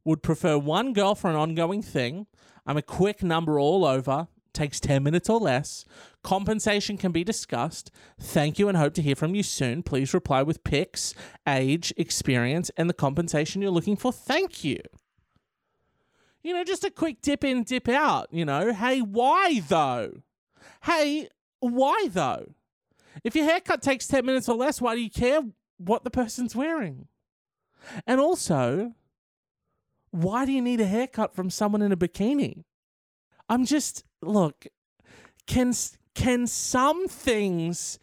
Would 0.06 0.22
prefer 0.22 0.58
one 0.58 0.94
girl 0.94 1.16
for 1.16 1.30
an 1.30 1.36
ongoing 1.36 1.82
thing. 1.82 2.28
I'm 2.66 2.78
a 2.78 2.82
quick 2.82 3.24
number 3.24 3.60
all 3.60 3.86
over. 3.86 4.28
Takes 4.54 4.80
10 4.80 5.02
minutes 5.02 5.30
or 5.30 5.40
less. 5.40 5.84
Compensation 6.24 6.96
can 6.96 7.12
be 7.12 7.24
discussed. 7.24 7.90
Thank 8.20 8.60
you 8.60 8.68
and 8.68 8.78
hope 8.78 8.94
to 8.94 9.02
hear 9.02 9.16
from 9.16 9.34
you 9.34 9.42
soon. 9.42 9.82
Please 9.82 10.14
reply 10.14 10.44
with 10.44 10.64
pics, 10.64 11.16
age, 11.48 11.92
experience, 11.98 12.70
and 12.78 12.88
the 12.88 12.94
compensation 12.94 13.64
you're 13.64 13.72
looking 13.72 13.98
for. 13.98 14.12
Thank 14.12 14.64
you. 14.64 14.78
You 16.44 16.54
know, 16.54 16.64
just 16.64 16.84
a 16.84 16.92
quick 16.92 17.22
dip 17.22 17.44
in, 17.44 17.64
dip 17.64 17.90
out. 17.90 18.28
You 18.32 18.46
know, 18.46 18.74
hey, 18.74 19.02
why 19.02 19.62
though? 19.68 20.22
Hey, 20.84 21.30
why 21.72 22.08
though? 22.10 22.54
If 23.24 23.36
your 23.36 23.46
haircut 23.46 23.82
takes 23.82 24.08
10 24.08 24.26
minutes 24.26 24.50
or 24.50 24.56
less, 24.56 24.82
why 24.82 24.96
do 24.96 25.02
you 25.02 25.10
care 25.10 25.42
what 25.78 26.04
the 26.04 26.10
person's 26.10 26.56
wearing? 26.56 27.08
And 28.08 28.20
also, 28.20 28.94
why 30.12 30.46
do 30.46 30.52
you 30.52 30.62
need 30.62 30.82
a 30.82 30.86
haircut 30.86 31.36
from 31.36 31.50
someone 31.50 31.82
in 31.82 31.92
a 31.92 31.98
bikini? 31.98 32.64
I'm 33.50 33.66
just 33.66 34.04
look, 34.22 34.68
can 35.48 35.74
can 36.16 36.48
some 36.48 37.08
things 37.08 38.00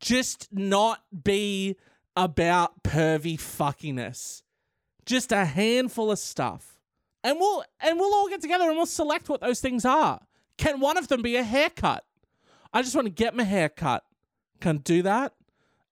just 0.00 0.48
not 0.52 1.02
be 1.22 1.76
about 2.16 2.82
pervy 2.82 3.38
fuckiness? 3.38 4.42
Just 5.06 5.32
a 5.32 5.44
handful 5.44 6.10
of 6.10 6.18
stuff. 6.18 6.80
And 7.24 7.38
we'll 7.38 7.64
and 7.80 7.98
we'll 7.98 8.14
all 8.14 8.28
get 8.28 8.40
together 8.40 8.64
and 8.64 8.76
we'll 8.76 8.86
select 8.86 9.28
what 9.28 9.40
those 9.40 9.60
things 9.60 9.84
are. 9.84 10.20
Can 10.58 10.80
one 10.80 10.96
of 10.96 11.08
them 11.08 11.22
be 11.22 11.36
a 11.36 11.42
haircut? 11.42 12.04
I 12.72 12.82
just 12.82 12.94
want 12.94 13.06
to 13.06 13.12
get 13.12 13.34
my 13.34 13.44
hair 13.44 13.68
cut. 13.68 14.04
Can 14.60 14.78
do 14.78 15.02
that. 15.02 15.34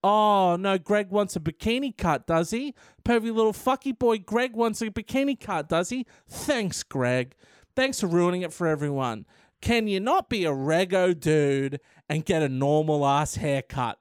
Oh 0.03 0.57
no, 0.57 0.79
Greg 0.79 1.11
wants 1.11 1.37
a 1.37 1.41
bikini 1.41 1.97
cut, 1.97 2.27
does 2.27 2.51
he? 2.51 2.75
Pervy 3.05 3.35
little 3.35 3.53
fucky 3.53 3.97
boy 3.97 4.19
Greg 4.19 4.55
wants 4.55 4.81
a 4.81 4.91
bikini 4.91 5.39
cut, 5.39 5.69
does 5.69 5.91
he? 5.91 6.07
Thanks, 6.27 6.83
Greg. 6.83 7.35
Thanks 7.77 8.01
for 8.01 8.07
ruining 8.07 8.43
it 8.43 8.53
for 8.53 8.67
everyone. 8.67 9.27
Can 9.61 9.89
you 9.89 10.01
not 10.01 10.31
be 10.31 10.45
a 10.47 10.51
rego 10.51 11.19
dude 11.19 11.81
and 12.09 12.25
get 12.25 12.43
a 12.43 12.49
normal 12.49 13.07
ass 13.07 13.37
haircut? 13.37 13.99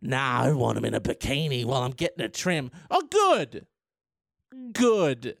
Nah, 0.00 0.42
I 0.44 0.52
want 0.52 0.78
him 0.78 0.84
in 0.84 0.94
a 0.94 1.00
bikini 1.00 1.64
while 1.64 1.82
I'm 1.82 1.92
getting 1.92 2.24
a 2.24 2.28
trim. 2.28 2.70
Oh, 2.90 3.02
good. 3.02 3.66
Good. 4.72 5.36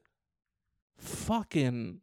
Fucking. 0.98 2.00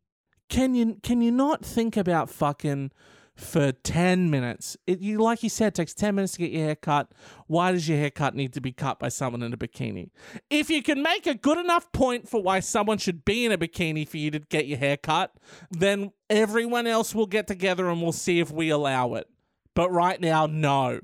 Can 0.47 0.75
you 0.75 0.97
can 1.01 1.21
you 1.21 1.32
not 1.32 1.65
think 1.65 1.97
about 1.97 2.30
fucking 2.30 2.91
for 3.35 3.73
10 3.73 4.29
minutes. 4.29 4.77
It, 4.87 4.99
you, 5.01 5.19
like 5.19 5.43
you 5.43 5.49
said, 5.49 5.75
takes 5.75 5.93
10 5.93 6.15
minutes 6.15 6.33
to 6.33 6.39
get 6.39 6.51
your 6.51 6.63
hair 6.63 6.75
cut. 6.75 7.11
Why 7.47 7.73
does 7.73 7.87
your 7.87 7.97
haircut 7.97 8.33
need 8.33 8.53
to 8.53 8.61
be 8.61 8.71
cut 8.71 8.97
by 8.97 9.09
someone 9.09 9.43
in 9.43 9.53
a 9.53 9.57
bikini? 9.57 10.09
If 10.49 10.69
you 10.69 10.81
can 10.81 11.03
make 11.03 11.27
a 11.27 11.35
good 11.35 11.57
enough 11.57 11.91
point 11.91 12.29
for 12.29 12.41
why 12.41 12.61
someone 12.61 12.97
should 12.97 13.25
be 13.25 13.45
in 13.45 13.51
a 13.51 13.57
bikini 13.57 14.07
for 14.07 14.17
you 14.17 14.31
to 14.31 14.39
get 14.39 14.67
your 14.67 14.77
hair 14.77 14.95
cut, 14.95 15.33
then 15.69 16.11
everyone 16.29 16.87
else 16.87 17.13
will 17.13 17.25
get 17.25 17.47
together 17.47 17.89
and 17.89 18.01
we'll 18.01 18.13
see 18.13 18.39
if 18.39 18.51
we 18.51 18.69
allow 18.69 19.15
it. 19.15 19.27
But 19.73 19.91
right 19.91 20.19
now, 20.21 20.45
no. 20.45 21.01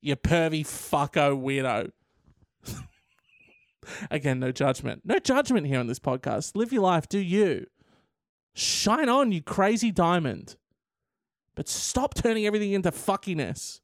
You 0.00 0.16
pervy 0.16 0.64
fucko 0.64 1.38
weirdo. 1.38 1.90
Again, 4.10 4.40
no 4.40 4.52
judgment. 4.52 5.02
No 5.04 5.18
judgment 5.18 5.66
here 5.66 5.80
on 5.80 5.86
this 5.86 5.98
podcast. 5.98 6.56
Live 6.56 6.72
your 6.72 6.82
life. 6.82 7.08
Do 7.08 7.18
you. 7.18 7.66
Shine 8.54 9.10
on, 9.10 9.32
you 9.32 9.42
crazy 9.42 9.90
diamond. 9.90 10.56
But 11.56 11.68
stop 11.68 12.14
turning 12.14 12.46
everything 12.46 12.72
into 12.72 12.92
fuckiness. 12.92 13.80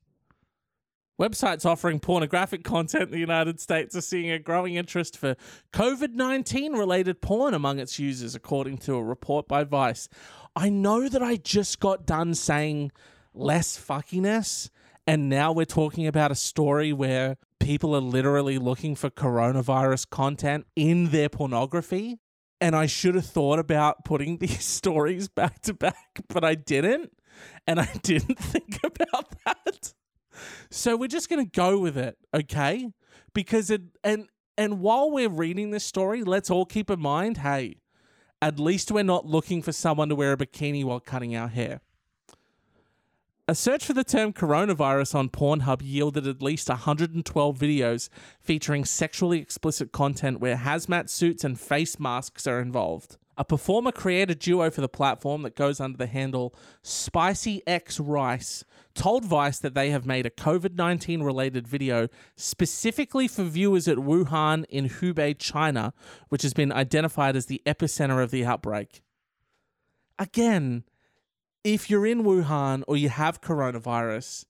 Websites 1.21 1.67
offering 1.67 2.01
pornographic 2.01 2.65
content 2.65 3.05
in 3.05 3.11
the 3.11 3.19
United 3.19 3.61
States 3.61 3.97
are 3.97 4.01
seeing 4.01 4.31
a 4.31 4.39
growing 4.39 4.75
interest 4.75 5.17
for 5.17 5.37
COVID 5.73 6.15
19 6.15 6.73
related 6.75 7.21
porn 7.21 7.55
among 7.55 7.79
its 7.79 7.99
users, 7.99 8.35
according 8.35 8.79
to 8.79 8.95
a 8.95 9.03
report 9.03 9.49
by 9.49 9.65
Vice. 9.65 10.09
I 10.55 10.69
know 10.69 11.09
that 11.09 11.23
I 11.23 11.37
just 11.37 11.81
got 11.81 12.07
done 12.07 12.35
saying 12.35 12.93
less 13.35 13.79
fuckiness, 13.79 14.71
and 15.07 15.29
now 15.29 15.53
we're 15.53 15.65
talking 15.65 16.07
about 16.07 16.31
a 16.31 16.35
story 16.35 16.93
where 16.93 17.37
people 17.61 17.95
are 17.95 18.01
literally 18.01 18.59
looking 18.59 18.95
for 18.95 19.09
coronavirus 19.09 20.11
content 20.11 20.67
in 20.77 21.11
their 21.11 21.29
pornography. 21.29 22.19
And 22.61 22.77
I 22.77 22.87
should 22.87 23.15
have 23.15 23.27
thought 23.27 23.59
about 23.59 24.05
putting 24.05 24.39
these 24.39 24.65
stories 24.65 25.29
back 25.29 25.61
to 25.63 25.75
back, 25.75 26.21
but 26.29 26.45
I 26.45 26.55
didn't 26.55 27.13
and 27.67 27.81
I 27.81 27.89
didn't 28.03 28.39
think 28.39 28.79
about 28.83 29.35
that. 29.45 29.95
So 30.71 30.97
we're 30.97 31.09
just 31.09 31.29
going 31.29 31.45
to 31.45 31.51
go 31.51 31.79
with 31.79 31.97
it, 31.97 32.17
okay? 32.35 32.91
Because 33.35 33.71
it 33.71 33.83
and 34.03 34.29
and 34.59 34.81
while 34.81 35.11
we're 35.11 35.29
reading 35.29 35.71
this 35.71 35.85
story, 35.85 36.23
let's 36.25 36.51
all 36.51 36.67
keep 36.67 36.91
in 36.91 37.01
mind, 37.01 37.39
hey, 37.39 37.77
at 38.41 38.59
least 38.59 38.91
we're 38.91 39.03
not 39.03 39.25
looking 39.25 39.63
for 39.63 39.73
someone 39.73 40.09
to 40.09 40.15
wear 40.15 40.33
a 40.33 40.37
bikini 40.37 40.85
while 40.85 41.01
cutting 41.01 41.35
our 41.35 41.49
hair. 41.49 41.81
A 43.49 43.55
search 43.55 43.85
for 43.85 43.93
the 43.93 44.05
term 44.05 44.33
coronavirus 44.33 45.15
on 45.15 45.29
Pornhub 45.29 45.81
yielded 45.83 46.27
at 46.27 46.43
least 46.43 46.69
112 46.69 47.59
videos 47.59 48.09
featuring 48.41 48.85
sexually 48.85 49.41
explicit 49.41 49.91
content 49.91 50.41
where 50.41 50.57
hazmat 50.57 51.09
suits 51.09 51.43
and 51.45 51.59
face 51.59 51.99
masks 51.99 52.47
are 52.47 52.61
involved. 52.61 53.19
A 53.39 53.45
performer 53.45 53.93
created 53.93 54.39
duo 54.39 54.71
for 54.71 54.83
the 54.83 54.89
platform 54.89 55.43
that 55.43 55.57
goes 55.57 55.81
under 55.81 55.97
the 55.97 56.07
handle 56.07 56.55
Spicy 56.83 57.63
X 57.67 57.99
Rice 57.99 58.63
told 58.95 59.25
Vice 59.25 59.59
that 59.59 59.75
they 59.75 59.91
have 59.91 60.05
made 60.05 60.27
a 60.27 60.31
COVID 60.31 60.75
19 60.75 61.23
related 61.23 61.67
video 61.67 62.09
specifically 62.37 63.27
for 63.27 63.45
viewers 63.45 63.89
at 63.89 63.97
Wuhan 63.97 64.65
in 64.69 64.89
Hubei, 64.89 65.39
China, 65.39 65.95
which 66.29 66.43
has 66.43 66.53
been 66.53 66.73
identified 66.73 67.35
as 67.35 67.47
the 67.47 67.63
epicenter 67.65 68.23
of 68.23 68.31
the 68.31 68.45
outbreak. 68.45 69.03
Again, 70.19 70.85
if 71.65 71.89
you're 71.89 72.07
in 72.07 72.25
Wuhan 72.25 72.83
or 72.87 72.99
you 72.99 73.09
have 73.09 73.41
coronavirus, 73.41 74.45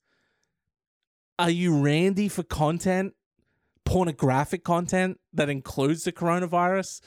are 1.38 1.50
you 1.50 1.78
randy 1.78 2.28
for 2.28 2.42
content, 2.42 3.14
pornographic 3.84 4.64
content 4.64 5.20
that 5.32 5.48
includes 5.48 6.02
the 6.02 6.12
coronavirus? 6.12 7.00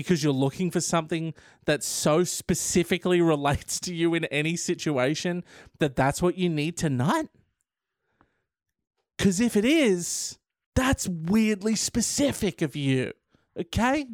Because 0.00 0.24
you're 0.24 0.32
looking 0.32 0.70
for 0.70 0.80
something 0.80 1.34
that 1.66 1.82
so 1.82 2.24
specifically 2.24 3.20
relates 3.34 3.78
to 3.80 3.94
you 3.94 4.14
in 4.14 4.24
any 4.26 4.56
situation 4.56 5.44
that 5.78 5.96
that's 5.96 6.22
what 6.22 6.36
you 6.36 6.48
need 6.48 6.76
to 6.78 6.90
nut? 6.90 7.28
Because 9.16 9.40
if 9.40 9.56
it 9.56 9.64
is, 9.64 10.38
that's 10.74 11.06
weirdly 11.08 11.76
specific 11.76 12.62
of 12.62 12.74
you. 12.74 13.12
Okay? 13.58 14.06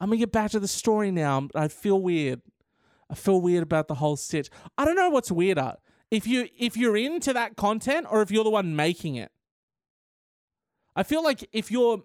I'm 0.00 0.08
going 0.08 0.18
to 0.18 0.26
get 0.26 0.32
back 0.32 0.50
to 0.50 0.60
the 0.60 0.66
story 0.66 1.12
now. 1.12 1.48
I 1.54 1.68
feel 1.68 2.00
weird. 2.00 2.42
I 3.08 3.14
feel 3.14 3.40
weird 3.40 3.62
about 3.62 3.86
the 3.86 3.94
whole 3.94 4.16
stitch. 4.16 4.50
I 4.76 4.84
don't 4.84 4.96
know 4.96 5.10
what's 5.10 5.30
weirder. 5.30 5.74
If 6.10 6.26
you 6.26 6.48
if 6.58 6.76
you're 6.76 6.96
into 6.96 7.32
that 7.32 7.56
content 7.56 8.06
or 8.10 8.22
if 8.22 8.30
you're 8.30 8.42
the 8.42 8.50
one 8.50 8.74
making 8.74 9.14
it. 9.14 9.30
I 10.96 11.04
feel 11.04 11.22
like 11.22 11.48
if 11.52 11.70
you're 11.70 12.02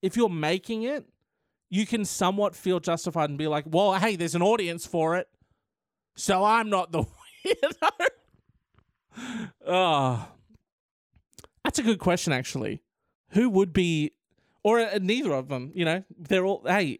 if 0.00 0.16
you're 0.16 0.28
making 0.28 0.84
it, 0.84 1.06
you 1.72 1.86
can 1.86 2.04
somewhat 2.04 2.54
feel 2.54 2.80
justified 2.80 3.30
and 3.30 3.38
be 3.38 3.48
like, 3.48 3.64
"Well, 3.66 3.94
hey, 3.94 4.14
there's 4.14 4.34
an 4.34 4.42
audience 4.42 4.84
for 4.84 5.16
it." 5.16 5.26
So 6.14 6.44
I'm 6.44 6.68
not 6.68 6.92
the 6.92 7.04
weirdo. 7.46 8.08
oh. 9.66 10.28
That's 11.64 11.78
a 11.78 11.82
good 11.82 11.98
question 11.98 12.34
actually. 12.34 12.82
Who 13.30 13.48
would 13.48 13.72
be 13.72 14.12
or 14.62 14.80
uh, 14.80 14.98
neither 15.00 15.32
of 15.32 15.48
them, 15.48 15.72
you 15.74 15.86
know? 15.86 16.04
They're 16.14 16.44
all 16.44 16.62
hey, 16.66 16.98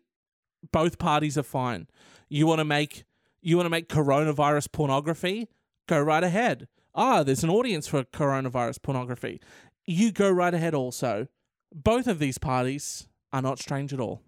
both 0.72 0.98
parties 0.98 1.36
are 1.36 1.42
fine. 1.42 1.86
You 2.30 2.46
want 2.46 2.60
to 2.60 2.64
make 2.64 3.04
you 3.42 3.58
want 3.58 3.66
to 3.66 3.70
make 3.70 3.90
coronavirus 3.90 4.72
pornography? 4.72 5.50
Go 5.86 6.00
right 6.00 6.24
ahead. 6.24 6.66
Ah, 6.94 7.22
there's 7.22 7.44
an 7.44 7.50
audience 7.50 7.88
for 7.88 8.04
coronavirus 8.04 8.80
pornography. 8.80 9.38
You 9.84 10.12
go 10.12 10.30
right 10.30 10.54
ahead 10.54 10.74
also. 10.74 11.26
Both 11.74 12.06
of 12.06 12.18
these 12.18 12.38
parties 12.38 13.06
are 13.34 13.42
not 13.42 13.58
strange 13.58 13.92
at 13.92 14.00
all. 14.00 14.22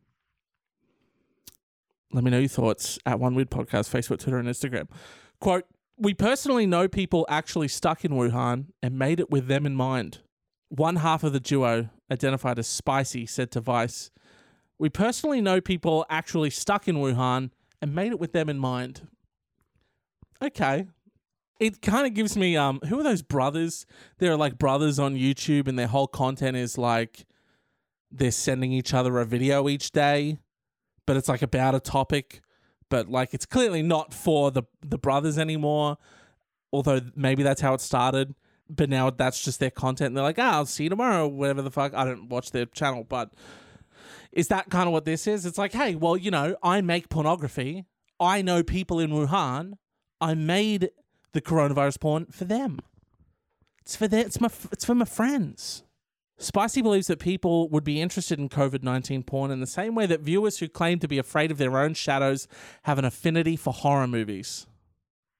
Let 2.14 2.22
me 2.22 2.30
know 2.30 2.38
your 2.38 2.48
thoughts 2.48 2.96
at 3.04 3.18
One 3.18 3.34
Weird 3.34 3.50
Podcast, 3.50 3.90
Facebook, 3.90 4.20
Twitter, 4.20 4.38
and 4.38 4.48
Instagram. 4.48 4.88
Quote, 5.40 5.64
we 5.98 6.14
personally 6.14 6.64
know 6.64 6.86
people 6.86 7.26
actually 7.28 7.66
stuck 7.66 8.04
in 8.04 8.12
Wuhan 8.12 8.66
and 8.80 8.96
made 8.96 9.18
it 9.18 9.30
with 9.30 9.48
them 9.48 9.66
in 9.66 9.74
mind. 9.74 10.20
One 10.68 10.96
half 10.96 11.24
of 11.24 11.32
the 11.32 11.40
duo, 11.40 11.90
identified 12.12 12.60
as 12.60 12.68
Spicy, 12.68 13.26
said 13.26 13.50
to 13.50 13.60
Vice, 13.60 14.12
We 14.78 14.88
personally 14.90 15.40
know 15.40 15.60
people 15.60 16.06
actually 16.08 16.50
stuck 16.50 16.86
in 16.86 16.98
Wuhan 16.98 17.50
and 17.82 17.96
made 17.96 18.12
it 18.12 18.20
with 18.20 18.32
them 18.32 18.48
in 18.48 18.60
mind. 18.60 19.08
Okay. 20.40 20.86
It 21.58 21.82
kind 21.82 22.06
of 22.06 22.14
gives 22.14 22.36
me 22.36 22.56
um 22.56 22.78
who 22.86 23.00
are 23.00 23.04
those 23.04 23.22
brothers? 23.22 23.86
They're 24.18 24.36
like 24.36 24.56
brothers 24.56 25.00
on 25.00 25.16
YouTube 25.16 25.66
and 25.66 25.76
their 25.76 25.88
whole 25.88 26.06
content 26.06 26.56
is 26.56 26.78
like 26.78 27.26
they're 28.12 28.30
sending 28.30 28.72
each 28.72 28.94
other 28.94 29.18
a 29.18 29.24
video 29.24 29.68
each 29.68 29.90
day, 29.90 30.38
but 31.06 31.16
it's 31.16 31.28
like 31.28 31.42
about 31.42 31.74
a 31.74 31.80
topic, 31.80 32.40
but 32.88 33.08
like 33.08 33.34
it's 33.34 33.46
clearly 33.46 33.82
not 33.82 34.14
for 34.14 34.50
the 34.50 34.64
the 34.80 34.98
brothers 34.98 35.38
anymore. 35.38 35.98
Although 36.72 37.00
maybe 37.14 37.42
that's 37.42 37.60
how 37.60 37.74
it 37.74 37.80
started, 37.80 38.34
but 38.68 38.90
now 38.90 39.10
that's 39.10 39.42
just 39.42 39.60
their 39.60 39.70
content. 39.70 40.08
And 40.08 40.16
they're 40.16 40.24
like, 40.24 40.38
ah, 40.38 40.54
I'll 40.54 40.66
see 40.66 40.84
you 40.84 40.90
tomorrow, 40.90 41.28
whatever 41.28 41.62
the 41.62 41.70
fuck. 41.70 41.94
I 41.94 42.04
don't 42.04 42.28
watch 42.28 42.50
their 42.50 42.66
channel, 42.66 43.04
but 43.04 43.32
is 44.32 44.48
that 44.48 44.70
kind 44.70 44.88
of 44.88 44.92
what 44.92 45.04
this 45.04 45.26
is? 45.26 45.46
It's 45.46 45.58
like, 45.58 45.72
hey, 45.72 45.94
well, 45.94 46.16
you 46.16 46.30
know, 46.30 46.56
I 46.62 46.80
make 46.80 47.08
pornography. 47.08 47.84
I 48.18 48.42
know 48.42 48.62
people 48.62 48.98
in 48.98 49.10
Wuhan. 49.10 49.74
I 50.20 50.34
made 50.34 50.90
the 51.32 51.40
coronavirus 51.40 52.00
porn 52.00 52.26
for 52.26 52.44
them. 52.44 52.80
It's 53.82 53.94
for 53.96 54.08
their, 54.08 54.24
it's 54.24 54.40
my 54.40 54.48
it's 54.72 54.84
for 54.84 54.94
my 54.94 55.04
friends. 55.04 55.82
Spicy 56.36 56.82
believes 56.82 57.06
that 57.06 57.20
people 57.20 57.68
would 57.68 57.84
be 57.84 58.00
interested 58.00 58.38
in 58.38 58.48
COVID 58.48 58.82
19 58.82 59.22
porn 59.22 59.50
in 59.50 59.60
the 59.60 59.66
same 59.66 59.94
way 59.94 60.06
that 60.06 60.20
viewers 60.20 60.58
who 60.58 60.68
claim 60.68 60.98
to 60.98 61.08
be 61.08 61.18
afraid 61.18 61.50
of 61.50 61.58
their 61.58 61.78
own 61.78 61.94
shadows 61.94 62.48
have 62.82 62.98
an 62.98 63.04
affinity 63.04 63.56
for 63.56 63.72
horror 63.72 64.08
movies. 64.08 64.66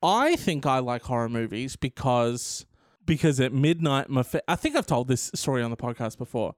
I 0.02 0.36
think 0.36 0.66
I 0.66 0.78
like 0.78 1.02
horror 1.02 1.28
movies 1.28 1.76
because 1.76 2.66
because 3.06 3.40
at 3.40 3.52
midnight 3.52 4.08
my 4.08 4.22
fa- 4.22 4.42
I 4.48 4.56
think 4.56 4.76
I've 4.76 4.86
told 4.86 5.08
this 5.08 5.30
story 5.34 5.62
on 5.62 5.70
the 5.70 5.76
podcast 5.76 6.16
before. 6.16 6.54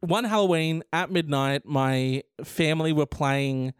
One 0.00 0.24
Halloween 0.24 0.82
at 0.92 1.10
midnight 1.10 1.66
my 1.66 2.22
family 2.44 2.92
were 2.92 3.06
playing 3.06 3.74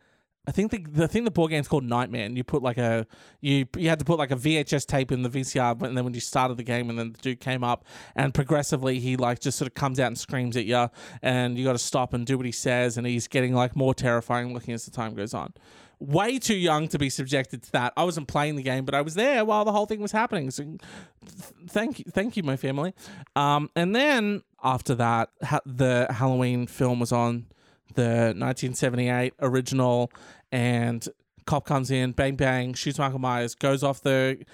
I 0.46 0.53
think 0.53 0.70
the 0.70 0.79
the 0.79 1.09
thing 1.09 1.24
the 1.24 1.31
board 1.31 1.50
game's 1.50 1.68
called 1.68 1.85
Nightmare. 1.85 2.24
And 2.24 2.37
you 2.37 2.44
put 2.44 2.62
like 2.62 2.79
a 2.79 3.07
you 3.40 3.66
you 3.76 3.88
had 3.88 3.98
to 3.98 4.05
put 4.05 4.18
like 4.18 4.31
a 4.31 4.37
VHS 4.37 4.87
tape 4.87 5.12
in 5.12 5.22
the 5.22 5.29
VCR, 5.29 5.83
and 5.83 5.96
then 5.96 6.05
when 6.05 6.14
you 6.14 6.20
started 6.20 6.57
the 6.57 6.62
game, 6.62 6.88
and 6.90 6.98
then 6.98 7.12
the 7.12 7.18
dude 7.18 7.40
came 7.40 7.62
up, 7.62 7.85
and 8.16 8.33
progressively 8.33 8.98
he 9.00 9.16
like 9.16 9.40
just 9.40 9.59
sort 9.59 9.68
of 9.68 9.74
comes 9.74 10.00
out 10.00 10.09
and 10.09 10.18
screams 10.18 10.57
at 10.57 10.64
you, 10.64 10.88
and 11.22 11.59
you 11.59 11.64
got 11.64 11.72
to 11.72 11.79
stop 11.79 12.14
and 12.14 12.26
do 12.26 12.37
what 12.37 12.46
he 12.46 12.53
says, 12.53 12.96
and 12.96 13.07
he's 13.07 13.29
getting 13.29 13.55
like 13.55 13.76
more 13.76 13.94
terrifying 13.94 14.55
looking 14.55 14.74
as 14.74 14.85
the 14.85 14.90
time 14.90 15.14
goes 15.14 15.35
on. 15.35 15.53
Way 15.98 16.38
too 16.38 16.57
young 16.57 16.88
to 16.88 16.98
be 16.98 17.11
subjected 17.11 17.62
to 17.64 17.72
that. 17.72 17.92
I 17.94 18.05
wasn't 18.05 18.26
playing 18.26 18.57
the 18.57 18.62
game, 18.62 18.87
but 18.87 18.94
I 18.94 19.03
was 19.03 19.14
there 19.14 19.44
while 19.44 19.66
the 19.66 19.72
whole 19.72 19.85
thing 19.85 20.00
was 20.00 20.12
happening. 20.12 20.50
So, 20.50 20.64
th- 20.64 20.81
thank 21.68 21.98
you, 21.98 22.07
thank 22.09 22.38
you, 22.38 22.42
my 22.42 22.57
family. 22.57 22.94
Um, 23.37 23.68
and 23.76 23.94
then 23.94 24.42
after 24.64 24.94
that, 24.94 25.29
ha- 25.42 25.61
the 25.66 26.07
Halloween 26.09 26.66
film 26.66 27.00
was 27.00 27.12
on 27.12 27.44
the 27.94 28.35
1978 28.37 29.35
original, 29.40 30.12
and 30.53 31.07
cop 31.46 31.66
comes 31.66 31.90
in, 31.90 32.12
bang 32.12 32.37
bang, 32.37 32.74
shoots 32.74 32.98
Michael 32.98 33.18
Myers, 33.18 33.55
goes 33.55 33.83
off 33.83 34.03
the 34.03 34.44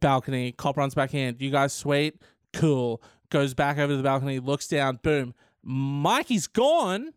balcony, 0.00 0.52
cop 0.52 0.76
runs 0.76 0.94
back 0.94 1.14
in. 1.14 1.36
You 1.38 1.50
guys 1.50 1.72
sweet? 1.72 2.20
Cool. 2.52 3.02
Goes 3.30 3.54
back 3.54 3.78
over 3.78 3.92
to 3.92 3.96
the 3.96 4.02
balcony, 4.02 4.38
looks 4.38 4.68
down, 4.68 5.00
boom. 5.02 5.34
Mikey's 5.62 6.46
gone. 6.46 7.12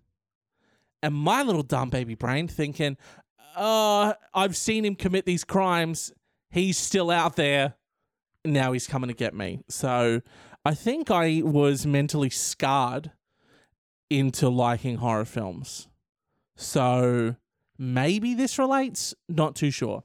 And 1.02 1.15
my 1.15 1.44
little 1.44 1.63
dumb 1.63 1.89
baby 1.89 2.15
brain 2.15 2.48
thinking, 2.48 2.98
uh, 3.56 4.13
I've 4.34 4.58
seen 4.58 4.84
him 4.84 4.96
commit 4.96 5.26
these 5.26 5.46
crimes. 5.46 6.12
He's 6.50 6.78
still 6.78 7.10
out 7.10 7.36
there. 7.36 7.76
Now 8.44 8.74
he's 8.74 8.88
coming 8.88 9.08
to 9.08 9.13
get 9.13 9.34
me. 9.34 9.62
So 9.70 10.22
I 10.65 10.74
think 10.74 11.10
I 11.10 11.42
was 11.44 11.86
mentally 11.86 12.30
scarred 12.30 13.12
into 14.10 14.50
liking 14.50 14.98
horror 14.98 15.26
films. 15.26 15.88
So 16.56 17.36
maybe 17.78 18.34
this 18.34 18.58
relates, 18.60 19.13
not 19.28 19.56
too 19.56 19.72
sure. 19.72 20.04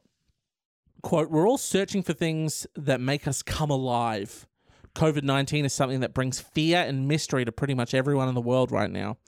Quote, 1.02 1.30
we're 1.30 1.48
all 1.48 1.58
searching 1.58 2.02
for 2.02 2.12
things 2.12 2.66
that 2.76 3.00
make 3.00 3.26
us 3.26 3.42
come 3.42 3.70
alive. 3.70 4.46
COVID 4.94 5.24
19 5.24 5.64
is 5.64 5.72
something 5.72 6.00
that 6.00 6.14
brings 6.14 6.40
fear 6.40 6.78
and 6.78 7.08
mystery 7.08 7.44
to 7.44 7.52
pretty 7.52 7.74
much 7.74 7.94
everyone 7.94 8.28
in 8.28 8.34
the 8.34 8.40
world 8.40 8.70
right 8.70 8.90
now. 8.90 9.18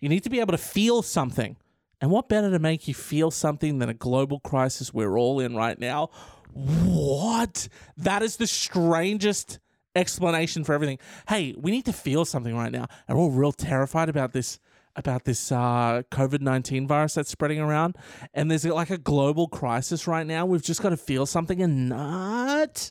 You 0.00 0.08
need 0.08 0.24
to 0.24 0.30
be 0.30 0.40
able 0.40 0.52
to 0.52 0.58
feel 0.58 1.02
something. 1.02 1.56
And 2.00 2.10
what 2.10 2.28
better 2.28 2.50
to 2.50 2.58
make 2.58 2.88
you 2.88 2.94
feel 2.94 3.30
something 3.30 3.78
than 3.78 3.90
a 3.90 3.94
global 3.94 4.40
crisis 4.40 4.94
we're 4.94 5.18
all 5.18 5.38
in 5.38 5.54
right 5.54 5.78
now? 5.78 6.08
What? 6.52 7.68
That 7.98 8.22
is 8.22 8.38
the 8.38 8.46
strangest 8.46 9.58
explanation 9.94 10.64
for 10.64 10.74
everything. 10.74 10.98
Hey, 11.28 11.54
we 11.58 11.70
need 11.70 11.84
to 11.86 11.92
feel 11.92 12.24
something 12.24 12.56
right 12.56 12.72
now. 12.72 12.86
And 13.08 13.16
we're 13.16 13.24
all 13.24 13.30
real 13.30 13.52
terrified 13.52 14.08
about 14.08 14.32
this 14.32 14.58
about 14.96 15.24
this 15.24 15.52
uh, 15.52 16.02
COVID 16.10 16.40
19 16.40 16.86
virus 16.86 17.14
that's 17.14 17.30
spreading 17.30 17.60
around. 17.60 17.96
And 18.34 18.50
there's 18.50 18.64
like 18.64 18.90
a 18.90 18.98
global 18.98 19.48
crisis 19.48 20.06
right 20.06 20.26
now. 20.26 20.46
We've 20.46 20.62
just 20.62 20.82
got 20.82 20.90
to 20.90 20.96
feel 20.96 21.26
something 21.26 21.62
and 21.62 21.88
not. 21.88 22.90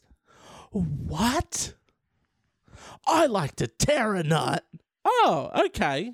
What? 0.72 1.74
I 3.06 3.26
like 3.26 3.56
to 3.58 3.68
tear 3.68 4.16
a 4.16 4.24
nut. 4.24 4.66
Oh, 5.04 5.52
okay. 5.66 6.14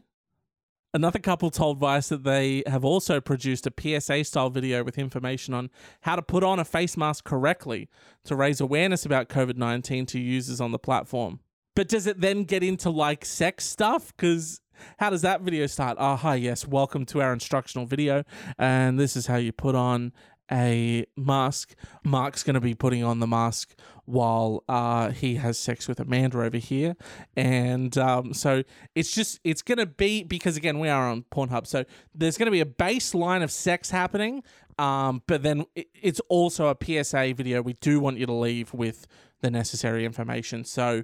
Another 0.95 1.19
couple 1.19 1.51
told 1.51 1.77
Vice 1.77 2.07
that 2.07 2.23
they 2.23 2.63
have 2.65 2.85
also 2.85 3.19
produced 3.19 3.67
a 3.67 3.73
PSA 3.77 4.23
style 4.23 4.49
video 4.49 4.81
with 4.81 4.97
information 4.97 5.53
on 5.53 5.69
how 6.03 6.15
to 6.15 6.21
put 6.21 6.41
on 6.41 6.57
a 6.57 6.63
face 6.63 6.95
mask 6.95 7.25
correctly 7.25 7.89
to 8.23 8.33
raise 8.33 8.61
awareness 8.61 9.05
about 9.05 9.27
COVID 9.27 9.57
19 9.57 10.05
to 10.05 10.19
users 10.21 10.61
on 10.61 10.71
the 10.71 10.79
platform. 10.79 11.41
But 11.75 11.89
does 11.89 12.07
it 12.07 12.21
then 12.21 12.45
get 12.45 12.63
into 12.63 12.89
like 12.89 13.25
sex 13.25 13.65
stuff? 13.65 14.15
Because 14.15 14.61
how 14.97 15.09
does 15.09 15.21
that 15.21 15.41
video 15.41 15.67
start? 15.67 15.97
Ah, 15.99 16.15
hi, 16.15 16.35
yes, 16.35 16.65
welcome 16.65 17.05
to 17.07 17.21
our 17.21 17.33
instructional 17.33 17.85
video. 17.85 18.23
And 18.57 18.97
this 18.97 19.17
is 19.17 19.27
how 19.27 19.35
you 19.35 19.51
put 19.51 19.75
on 19.75 20.13
a 20.49 21.05
mask. 21.17 21.75
Mark's 22.05 22.41
going 22.41 22.53
to 22.53 22.61
be 22.61 22.73
putting 22.73 23.03
on 23.03 23.19
the 23.19 23.27
mask 23.27 23.75
while 24.05 24.63
uh, 24.69 25.09
he 25.09 25.35
has 25.35 25.57
sex 25.57 25.87
with 25.87 25.99
Amanda 25.99 26.41
over 26.41 26.57
here. 26.57 26.95
And 27.35 27.97
um, 27.97 28.33
so 28.33 28.63
it's 28.93 29.13
just, 29.13 29.39
it's 29.43 29.61
going 29.61 29.77
to 29.79 29.85
be, 29.85 30.23
because 30.23 30.57
again, 30.57 30.79
we 30.79 30.89
are 30.89 31.09
on 31.09 31.25
Pornhub. 31.31 31.67
So 31.67 31.85
there's 32.13 32.37
going 32.37 32.47
to 32.47 32.51
be 32.51 32.61
a 32.61 32.65
baseline 32.65 33.43
of 33.43 33.51
sex 33.51 33.89
happening. 33.89 34.43
Um, 34.77 35.23
but 35.27 35.41
then 35.41 35.65
it's 35.75 36.19
also 36.29 36.67
a 36.67 36.77
PSA 36.81 37.33
video. 37.35 37.61
We 37.61 37.73
do 37.73 37.99
want 37.99 38.17
you 38.17 38.25
to 38.25 38.33
leave 38.33 38.73
with 38.73 39.07
the 39.41 39.49
necessary 39.49 40.05
information. 40.05 40.65
So 40.65 41.03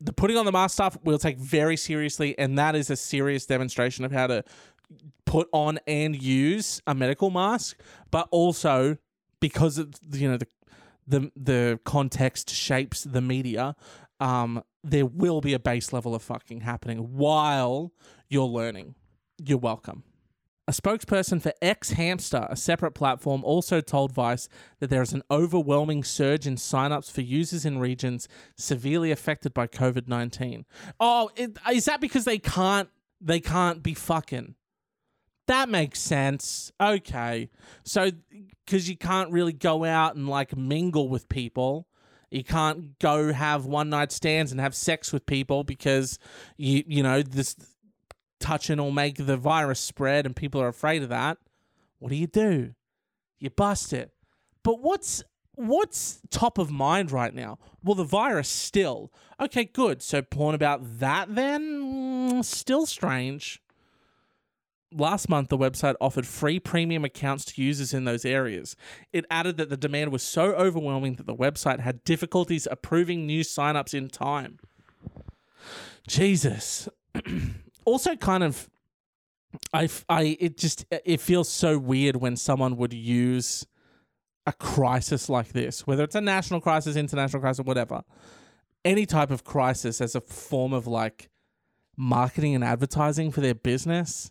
the 0.00 0.12
putting 0.12 0.36
on 0.36 0.44
the 0.44 0.52
mask 0.52 0.74
stuff 0.74 0.96
we'll 1.02 1.18
take 1.18 1.38
very 1.38 1.76
seriously. 1.76 2.38
And 2.38 2.58
that 2.58 2.76
is 2.76 2.90
a 2.90 2.96
serious 2.96 3.46
demonstration 3.46 4.04
of 4.04 4.12
how 4.12 4.26
to 4.28 4.44
put 5.24 5.48
on 5.52 5.78
and 5.86 6.20
use 6.20 6.80
a 6.86 6.94
medical 6.94 7.30
mask, 7.30 7.78
but 8.10 8.28
also 8.30 8.96
because 9.40 9.78
of 9.78 9.94
you 10.12 10.28
know 10.28 10.36
the 10.36 10.48
the 11.08 11.32
the 11.34 11.80
context 11.84 12.50
shapes 12.50 13.04
the 13.04 13.22
media, 13.22 13.74
um, 14.20 14.62
there 14.84 15.06
will 15.06 15.40
be 15.40 15.54
a 15.54 15.58
base 15.58 15.92
level 15.92 16.14
of 16.14 16.22
fucking 16.22 16.60
happening 16.60 16.98
while 16.98 17.92
you're 18.28 18.44
learning. 18.44 18.94
You're 19.38 19.58
welcome. 19.58 20.04
A 20.66 20.72
spokesperson 20.72 21.40
for 21.40 21.52
X 21.62 21.92
Hamster, 21.92 22.46
a 22.50 22.56
separate 22.56 22.92
platform, 22.92 23.42
also 23.42 23.80
told 23.80 24.12
Vice 24.12 24.50
that 24.80 24.90
there 24.90 25.00
is 25.00 25.14
an 25.14 25.22
overwhelming 25.30 26.04
surge 26.04 26.46
in 26.46 26.56
signups 26.56 27.10
for 27.10 27.22
users 27.22 27.64
in 27.64 27.78
regions 27.78 28.28
severely 28.54 29.10
affected 29.10 29.54
by 29.54 29.66
COVID 29.66 30.08
nineteen. 30.08 30.66
Oh, 31.00 31.30
it, 31.36 31.56
is 31.72 31.86
that 31.86 32.02
because 32.02 32.26
they 32.26 32.38
can't 32.38 32.90
they 33.18 33.40
can't 33.40 33.82
be 33.82 33.94
fucking? 33.94 34.56
That 35.48 35.68
makes 35.68 35.98
sense. 36.00 36.70
Okay. 36.80 37.50
So, 37.82 38.10
because 38.64 38.88
you 38.88 38.96
can't 38.96 39.32
really 39.32 39.52
go 39.52 39.84
out 39.84 40.14
and 40.14 40.28
like 40.28 40.56
mingle 40.56 41.08
with 41.08 41.28
people 41.28 41.88
You 42.30 42.44
can't 42.44 42.98
go 42.98 43.32
have 43.32 43.64
one 43.64 43.88
night 43.88 44.12
stands 44.12 44.52
and 44.52 44.60
have 44.60 44.74
sex 44.74 45.12
with 45.12 45.24
people 45.26 45.64
because 45.64 46.18
you 46.56 46.84
you 46.86 47.02
know 47.02 47.22
this 47.22 47.56
touching 48.40 48.78
will 48.78 48.90
make 48.90 49.16
the 49.16 49.36
virus 49.36 49.80
spread 49.80 50.26
and 50.26 50.36
people 50.36 50.60
are 50.60 50.68
afraid 50.68 51.02
of 51.02 51.08
that. 51.08 51.38
What 51.98 52.10
do 52.10 52.16
you 52.16 52.26
do? 52.26 52.74
You 53.38 53.50
bust 53.50 53.92
it. 53.92 54.12
But 54.62 54.80
what's 54.80 55.22
what's 55.54 56.20
top 56.30 56.58
of 56.58 56.70
mind 56.70 57.10
right 57.10 57.34
now? 57.34 57.58
Well, 57.82 57.94
the 57.94 58.04
virus 58.04 58.48
still. 58.48 59.10
Okay, 59.40 59.64
good. 59.64 60.02
So 60.02 60.20
porn 60.20 60.54
about 60.54 60.98
that 61.00 61.34
then? 61.34 61.62
Mm, 61.80 62.44
still 62.44 62.84
strange. 62.86 63.62
Last 64.90 65.28
month, 65.28 65.50
the 65.50 65.58
website 65.58 65.96
offered 66.00 66.26
free 66.26 66.58
premium 66.58 67.04
accounts 67.04 67.44
to 67.46 67.62
users 67.62 67.92
in 67.92 68.04
those 68.04 68.24
areas. 68.24 68.74
It 69.12 69.26
added 69.30 69.58
that 69.58 69.68
the 69.68 69.76
demand 69.76 70.12
was 70.12 70.22
so 70.22 70.54
overwhelming 70.54 71.16
that 71.16 71.26
the 71.26 71.34
website 71.34 71.80
had 71.80 72.04
difficulties 72.04 72.66
approving 72.70 73.26
new 73.26 73.42
signups 73.42 73.92
in 73.92 74.08
time. 74.08 74.58
Jesus. 76.06 76.88
also, 77.84 78.16
kind 78.16 78.42
of, 78.42 78.70
I, 79.74 79.90
I, 80.08 80.36
it 80.40 80.56
just, 80.56 80.86
it 80.90 81.20
feels 81.20 81.50
so 81.50 81.78
weird 81.78 82.16
when 82.16 82.36
someone 82.36 82.78
would 82.78 82.94
use 82.94 83.66
a 84.46 84.52
crisis 84.54 85.28
like 85.28 85.48
this, 85.48 85.86
whether 85.86 86.02
it's 86.02 86.14
a 86.14 86.22
national 86.22 86.62
crisis, 86.62 86.96
international 86.96 87.42
crisis, 87.42 87.62
whatever, 87.62 88.04
any 88.86 89.04
type 89.04 89.30
of 89.30 89.44
crisis 89.44 90.00
as 90.00 90.14
a 90.14 90.22
form 90.22 90.72
of 90.72 90.86
like 90.86 91.28
marketing 91.94 92.54
and 92.54 92.64
advertising 92.64 93.30
for 93.30 93.42
their 93.42 93.54
business 93.54 94.30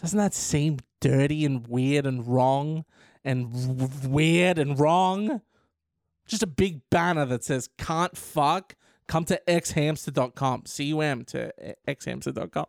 doesn't 0.00 0.18
that 0.18 0.34
seem 0.34 0.78
dirty 1.00 1.44
and 1.44 1.66
weird 1.66 2.06
and 2.06 2.26
wrong 2.26 2.84
and 3.24 3.52
w- 3.52 4.08
weird 4.08 4.58
and 4.58 4.78
wrong? 4.78 5.40
Just 6.26 6.42
a 6.42 6.46
big 6.46 6.80
banner 6.90 7.24
that 7.26 7.44
says 7.44 7.68
can't 7.78 8.16
fuck. 8.16 8.74
Come 9.06 9.24
to 9.26 9.40
xhamster.com. 9.46 10.62
C-U-M 10.66 11.24
to 11.26 11.52
xhamster.com. 11.86 12.66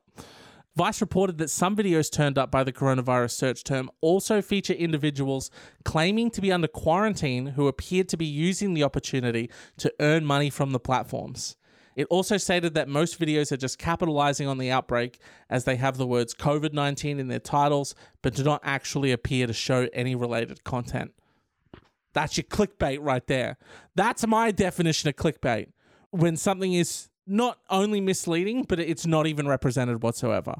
Vice 0.76 1.00
reported 1.00 1.38
that 1.38 1.50
some 1.50 1.74
videos 1.74 2.12
turned 2.12 2.38
up 2.38 2.52
by 2.52 2.62
the 2.62 2.74
coronavirus 2.74 3.32
search 3.32 3.64
term 3.64 3.90
also 4.02 4.42
feature 4.42 4.74
individuals 4.74 5.50
claiming 5.86 6.30
to 6.32 6.42
be 6.42 6.52
under 6.52 6.68
quarantine 6.68 7.48
who 7.48 7.70
appeared 7.70 8.10
to 8.10 8.18
be 8.18 8.26
using 8.26 8.74
the 8.74 8.84
opportunity 8.84 9.50
to 9.78 9.94
earn 10.02 10.26
money 10.26 10.50
from 10.50 10.72
the 10.72 10.80
platforms. 10.80 11.56
It 11.96 12.08
also 12.10 12.38
stated 12.38 12.74
that 12.74 12.90
most 12.90 13.20
videos 13.20 13.52
are 13.52 13.58
just 13.58 13.80
capitalizing 13.80 14.48
on 14.48 14.58
the 14.58 14.70
outbreak 14.70 15.20
as 15.50 15.64
they 15.64 15.78
have 15.78 15.98
the 15.98 16.06
words 16.06 16.34
COVID 16.34 16.74
19 16.74 17.20
in 17.20 17.30
their 17.30 17.40
titles, 17.40 17.96
but 18.22 18.36
do 18.36 18.44
not 18.44 18.62
actually 18.64 19.12
appear 19.12 19.48
to 19.48 19.54
show 19.54 19.88
any 19.94 20.14
related 20.14 20.64
content. 20.64 21.14
That's 22.14 22.38
your 22.38 22.46
clickbait 22.46 23.00
right 23.02 23.26
there. 23.28 23.58
That's 23.96 24.26
my 24.28 24.52
definition 24.52 25.10
of 25.10 25.16
clickbait. 25.16 25.68
When 26.12 26.38
something 26.38 26.74
is 26.74 27.10
not 27.28 27.60
only 27.70 28.02
misleading, 28.02 28.64
but 28.64 28.80
it's 28.80 29.06
not 29.06 29.28
even 29.28 29.48
represented 29.48 30.04
whatsoever. 30.04 30.56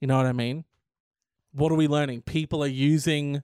You 0.00 0.08
know 0.08 0.16
what 0.16 0.26
I 0.26 0.32
mean? 0.32 0.64
What 1.52 1.72
are 1.72 1.76
we 1.76 1.88
learning? 1.88 2.22
People 2.22 2.62
are 2.62 2.68
using 2.68 3.42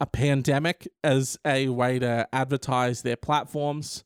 a 0.00 0.06
pandemic 0.06 0.88
as 1.02 1.38
a 1.44 1.68
way 1.68 1.98
to 1.98 2.28
advertise 2.32 3.02
their 3.02 3.16
platforms 3.16 4.04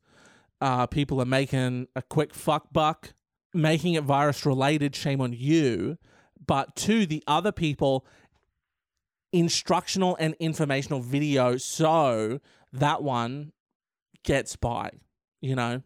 uh, 0.61 0.87
people 0.87 1.21
are 1.21 1.27
making 1.27 1.89
a 1.97 2.03
quick 2.03 2.35
fuck 2.35 2.73
buck, 2.73 3.15
making 3.55 3.95
it 3.95 4.05
virus 4.05 4.45
related. 4.45 4.95
Shame 4.95 5.21
on 5.21 5.33
you. 5.33 5.99
But 6.47 6.77
to 6.77 7.07
the 7.07 7.23
other 7.27 7.53
people, 7.53 8.07
instructional 9.33 10.17
and 10.19 10.35
informational 10.39 11.01
video. 11.01 11.57
So 11.57 12.41
that 12.73 13.03
one 13.03 13.53
gets 14.25 14.57
by, 14.57 14.91
you 15.41 15.55
know? 15.55 15.83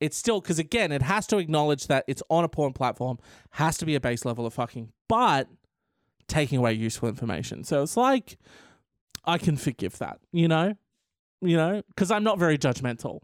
It's 0.00 0.16
still, 0.16 0.40
because 0.40 0.58
again, 0.58 0.92
it 0.92 1.02
has 1.02 1.26
to 1.28 1.38
acknowledge 1.38 1.86
that 1.88 2.04
it's 2.06 2.22
on 2.30 2.44
a 2.44 2.48
porn 2.48 2.72
platform, 2.72 3.18
has 3.50 3.76
to 3.78 3.86
be 3.86 3.94
a 3.94 4.00
base 4.00 4.24
level 4.24 4.46
of 4.46 4.54
fucking, 4.54 4.92
but 5.08 5.48
taking 6.26 6.58
away 6.58 6.72
useful 6.72 7.08
information. 7.08 7.64
So 7.64 7.82
it's 7.82 7.96
like, 7.96 8.38
I 9.24 9.36
can 9.36 9.56
forgive 9.56 9.98
that, 9.98 10.20
you 10.32 10.48
know? 10.48 10.74
You 11.42 11.56
know? 11.56 11.82
Because 11.88 12.10
I'm 12.10 12.24
not 12.24 12.38
very 12.38 12.56
judgmental 12.56 13.20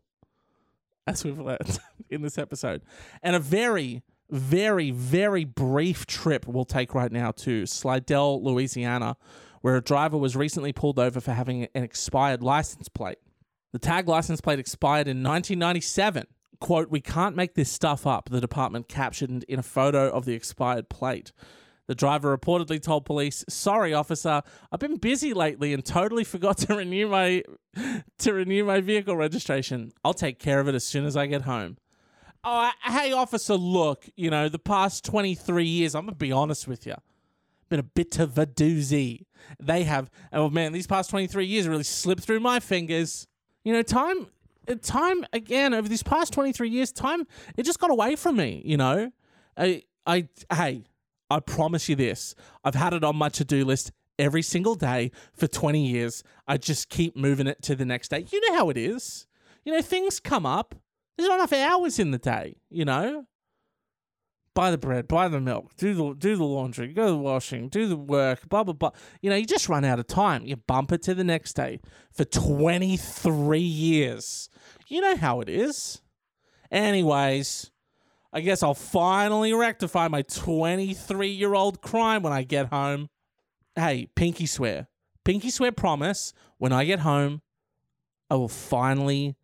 as 1.06 1.24
we've 1.24 1.38
learned 1.38 1.78
in 2.10 2.22
this 2.22 2.38
episode. 2.38 2.82
And 3.22 3.36
a 3.36 3.38
very, 3.38 4.02
very, 4.30 4.90
very 4.90 5.44
brief 5.44 6.06
trip 6.06 6.46
we'll 6.46 6.64
take 6.64 6.94
right 6.94 7.12
now 7.12 7.30
to 7.32 7.66
Slidell, 7.66 8.42
Louisiana, 8.42 9.16
where 9.60 9.76
a 9.76 9.82
driver 9.82 10.16
was 10.16 10.36
recently 10.36 10.72
pulled 10.72 10.98
over 10.98 11.20
for 11.20 11.32
having 11.32 11.64
an 11.74 11.82
expired 11.82 12.42
license 12.42 12.88
plate. 12.88 13.18
The 13.72 13.78
tag 13.78 14.08
license 14.08 14.40
plate 14.40 14.58
expired 14.58 15.08
in 15.08 15.22
1997. 15.22 16.26
Quote, 16.60 16.90
we 16.90 17.00
can't 17.00 17.36
make 17.36 17.54
this 17.54 17.70
stuff 17.70 18.06
up, 18.06 18.30
the 18.30 18.40
department 18.40 18.88
captioned 18.88 19.44
in 19.46 19.58
a 19.58 19.62
photo 19.62 20.08
of 20.08 20.24
the 20.24 20.32
expired 20.32 20.88
plate. 20.88 21.32
The 21.86 21.94
driver 21.94 22.36
reportedly 22.36 22.82
told 22.82 23.04
police, 23.04 23.44
"Sorry, 23.48 23.94
officer, 23.94 24.42
I've 24.72 24.80
been 24.80 24.96
busy 24.96 25.32
lately 25.32 25.72
and 25.72 25.84
totally 25.84 26.24
forgot 26.24 26.58
to 26.58 26.74
renew 26.74 27.08
my 27.08 27.42
to 28.18 28.32
renew 28.32 28.64
my 28.64 28.80
vehicle 28.80 29.16
registration. 29.16 29.92
I'll 30.04 30.14
take 30.14 30.38
care 30.38 30.60
of 30.60 30.68
it 30.68 30.74
as 30.74 30.84
soon 30.84 31.04
as 31.04 31.16
I 31.16 31.26
get 31.26 31.42
home." 31.42 31.78
Oh, 32.48 32.70
uh, 32.84 32.92
hey, 32.92 33.12
officer, 33.12 33.54
look, 33.54 34.08
you 34.14 34.30
know, 34.30 34.48
the 34.48 34.58
past 34.58 35.04
23 35.04 35.64
years, 35.64 35.96
I'm 35.96 36.02
going 36.02 36.14
to 36.14 36.16
be 36.16 36.30
honest 36.30 36.68
with 36.68 36.86
you, 36.86 36.94
been 37.68 37.80
a 37.80 37.82
bit 37.82 38.20
of 38.20 38.38
a 38.38 38.46
doozy. 38.46 39.26
They 39.60 39.82
have, 39.82 40.10
oh 40.32 40.48
man, 40.48 40.70
these 40.72 40.86
past 40.86 41.10
23 41.10 41.44
years 41.44 41.66
really 41.66 41.82
slipped 41.82 42.22
through 42.22 42.38
my 42.38 42.60
fingers. 42.60 43.26
You 43.64 43.72
know, 43.72 43.82
time, 43.82 44.28
time 44.82 45.24
again, 45.32 45.74
over 45.74 45.88
these 45.88 46.04
past 46.04 46.32
23 46.32 46.68
years, 46.68 46.92
time, 46.92 47.26
it 47.56 47.64
just 47.64 47.80
got 47.80 47.90
away 47.90 48.14
from 48.14 48.36
me, 48.36 48.62
you 48.64 48.76
know? 48.76 49.10
I, 49.56 49.82
I, 50.06 50.28
hey, 50.52 50.84
I 51.30 51.40
promise 51.40 51.88
you 51.88 51.96
this. 51.96 52.34
I've 52.64 52.74
had 52.74 52.92
it 52.92 53.04
on 53.04 53.16
my 53.16 53.28
to 53.30 53.44
do 53.44 53.64
list 53.64 53.92
every 54.18 54.42
single 54.42 54.74
day 54.74 55.10
for 55.34 55.46
20 55.46 55.84
years. 55.84 56.22
I 56.46 56.56
just 56.56 56.88
keep 56.88 57.16
moving 57.16 57.46
it 57.46 57.62
to 57.62 57.74
the 57.74 57.84
next 57.84 58.08
day. 58.08 58.26
You 58.30 58.48
know 58.48 58.56
how 58.56 58.70
it 58.70 58.76
is. 58.76 59.26
You 59.64 59.72
know, 59.72 59.82
things 59.82 60.20
come 60.20 60.46
up. 60.46 60.74
There's 61.16 61.28
not 61.28 61.36
enough 61.36 61.52
hours 61.52 61.98
in 61.98 62.10
the 62.10 62.18
day, 62.18 62.56
you 62.70 62.84
know? 62.84 63.26
Buy 64.54 64.70
the 64.70 64.78
bread, 64.78 65.06
buy 65.06 65.28
the 65.28 65.40
milk, 65.40 65.76
do 65.76 65.92
the 65.92 66.14
do 66.14 66.34
the 66.34 66.44
laundry, 66.44 66.94
go 66.94 67.04
to 67.04 67.10
the 67.10 67.18
washing, 67.18 67.68
do 67.68 67.86
the 67.86 67.96
work, 67.96 68.48
blah 68.48 68.64
blah 68.64 68.72
blah. 68.72 68.92
You 69.20 69.28
know, 69.28 69.36
you 69.36 69.44
just 69.44 69.68
run 69.68 69.84
out 69.84 69.98
of 69.98 70.06
time. 70.06 70.46
You 70.46 70.56
bump 70.56 70.92
it 70.92 71.02
to 71.02 71.14
the 71.14 71.24
next 71.24 71.56
day 71.56 71.78
for 72.10 72.24
23 72.24 73.58
years. 73.58 74.48
You 74.88 75.02
know 75.02 75.16
how 75.16 75.42
it 75.42 75.50
is. 75.50 76.00
Anyways, 76.70 77.70
I 78.32 78.40
guess 78.40 78.62
I'll 78.62 78.74
finally 78.74 79.52
rectify 79.52 80.08
my 80.08 80.22
23 80.22 81.28
year 81.28 81.54
old 81.54 81.80
crime 81.80 82.22
when 82.22 82.32
I 82.32 82.42
get 82.42 82.66
home. 82.66 83.08
Hey, 83.74 84.08
pinky 84.14 84.46
swear. 84.46 84.88
Pinky 85.24 85.50
swear 85.50 85.72
promise 85.72 86.32
when 86.58 86.72
I 86.72 86.84
get 86.84 87.00
home, 87.00 87.42
I 88.30 88.36
will 88.36 88.48
finally. 88.48 89.36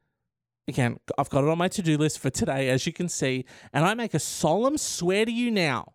Again, 0.68 0.98
I've 1.18 1.28
got 1.28 1.42
it 1.42 1.50
on 1.50 1.58
my 1.58 1.66
to 1.68 1.82
do 1.82 1.98
list 1.98 2.20
for 2.20 2.30
today, 2.30 2.70
as 2.70 2.86
you 2.86 2.92
can 2.92 3.08
see, 3.08 3.44
and 3.72 3.84
I 3.84 3.94
make 3.94 4.14
a 4.14 4.20
solemn 4.20 4.78
swear 4.78 5.24
to 5.24 5.32
you 5.32 5.50
now 5.50 5.94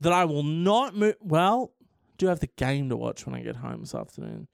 that 0.00 0.12
I 0.12 0.24
will 0.24 0.44
not 0.44 0.94
move. 0.94 1.16
Well, 1.20 1.72
do 2.16 2.26
have 2.28 2.38
the 2.38 2.48
game 2.56 2.88
to 2.90 2.96
watch 2.96 3.26
when 3.26 3.34
I 3.34 3.42
get 3.42 3.56
home 3.56 3.80
this 3.80 3.96
afternoon. 3.96 4.46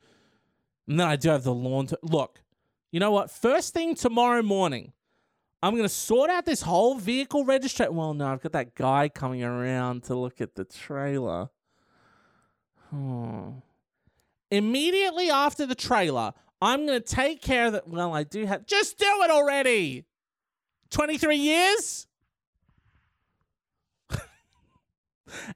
And 0.88 0.98
then 0.98 1.06
I 1.06 1.16
do 1.16 1.28
have 1.28 1.44
the 1.44 1.54
lawn 1.54 1.86
to. 1.88 1.98
Look, 2.02 2.42
you 2.90 3.00
know 3.00 3.10
what? 3.10 3.30
First 3.30 3.74
thing 3.74 3.94
tomorrow 3.94 4.42
morning, 4.42 4.93
I'm 5.64 5.70
to 5.84 5.88
sort 5.88 6.28
out 6.28 6.44
this 6.44 6.60
whole 6.60 6.96
vehicle 6.96 7.46
registration. 7.46 7.94
Well, 7.94 8.12
no, 8.12 8.26
I've 8.26 8.42
got 8.42 8.52
that 8.52 8.74
guy 8.74 9.08
coming 9.08 9.42
around 9.42 10.02
to 10.04 10.14
look 10.14 10.42
at 10.42 10.56
the 10.56 10.64
trailer. 10.66 11.48
Hmm. 12.90 13.60
Immediately 14.50 15.30
after 15.30 15.64
the 15.64 15.74
trailer, 15.74 16.34
I'm 16.60 16.86
to 17.00 17.00
take 17.00 17.40
care 17.40 17.68
of 17.68 17.72
that. 17.72 17.88
Well, 17.88 18.12
I 18.12 18.24
do 18.24 18.44
have. 18.44 18.66
Just 18.66 18.98
do 18.98 19.06
it 19.06 19.30
already! 19.30 20.04
23 20.90 21.34
years? 21.34 22.08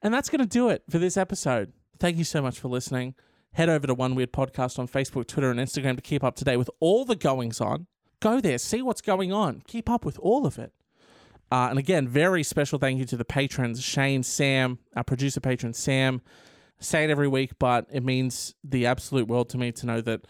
and 0.03 0.15
that's 0.15 0.31
to 0.31 0.47
do 0.47 0.71
it 0.71 0.85
for 0.89 0.99
this 0.99 1.19
episode. 1.19 1.75
Thank 2.01 2.17
you 2.17 2.25
so 2.25 2.41
much 2.41 2.59
for 2.59 2.69
listening. 2.69 3.15
Head 3.53 3.69
over 3.69 3.87
to 3.87 3.93
One 3.93 4.15
Weird 4.15 4.33
Podcast 4.33 4.79
on 4.79 4.89
Facebook, 4.89 5.27
Twitter, 5.27 5.51
and 5.51 5.61
Instagram 5.61 5.97
to 5.97 6.03
keep 6.03 6.25
up 6.25 6.35
to 6.37 6.45
date 6.45 6.57
with 6.57 6.71
all 6.81 7.05
the 7.05 7.15
goings 7.15 7.61
on. 7.61 7.89
Go 8.21 8.41
there, 8.41 8.59
see 8.59 8.83
what's 8.83 9.01
going 9.01 9.33
on, 9.33 9.63
keep 9.67 9.89
up 9.89 10.05
with 10.05 10.19
all 10.19 10.47
of 10.47 10.59
it. 10.59 10.73
Uh, 11.51 11.69
and 11.71 11.79
again, 11.79 12.07
very 12.07 12.43
special 12.43 12.79
thank 12.79 12.99
you 12.99 13.05
to 13.07 13.17
the 13.17 13.25
patrons 13.25 13.83
Shane, 13.83 14.23
Sam, 14.23 14.79
our 14.95 15.05
producer 15.05 15.41
patron 15.41 15.73
Sam. 15.73 16.21
I 16.81 16.85
say 16.85 17.05
it 17.05 17.11
every 17.11 17.29
week, 17.29 17.53
but 17.59 17.87
it 17.91 18.05
means 18.05 18.55
the 18.63 18.87
absolute 18.87 19.29
world 19.29 19.49
to 19.51 19.59
me 19.59 19.73
to 19.73 19.87
know 19.87 20.01
that 20.03 20.27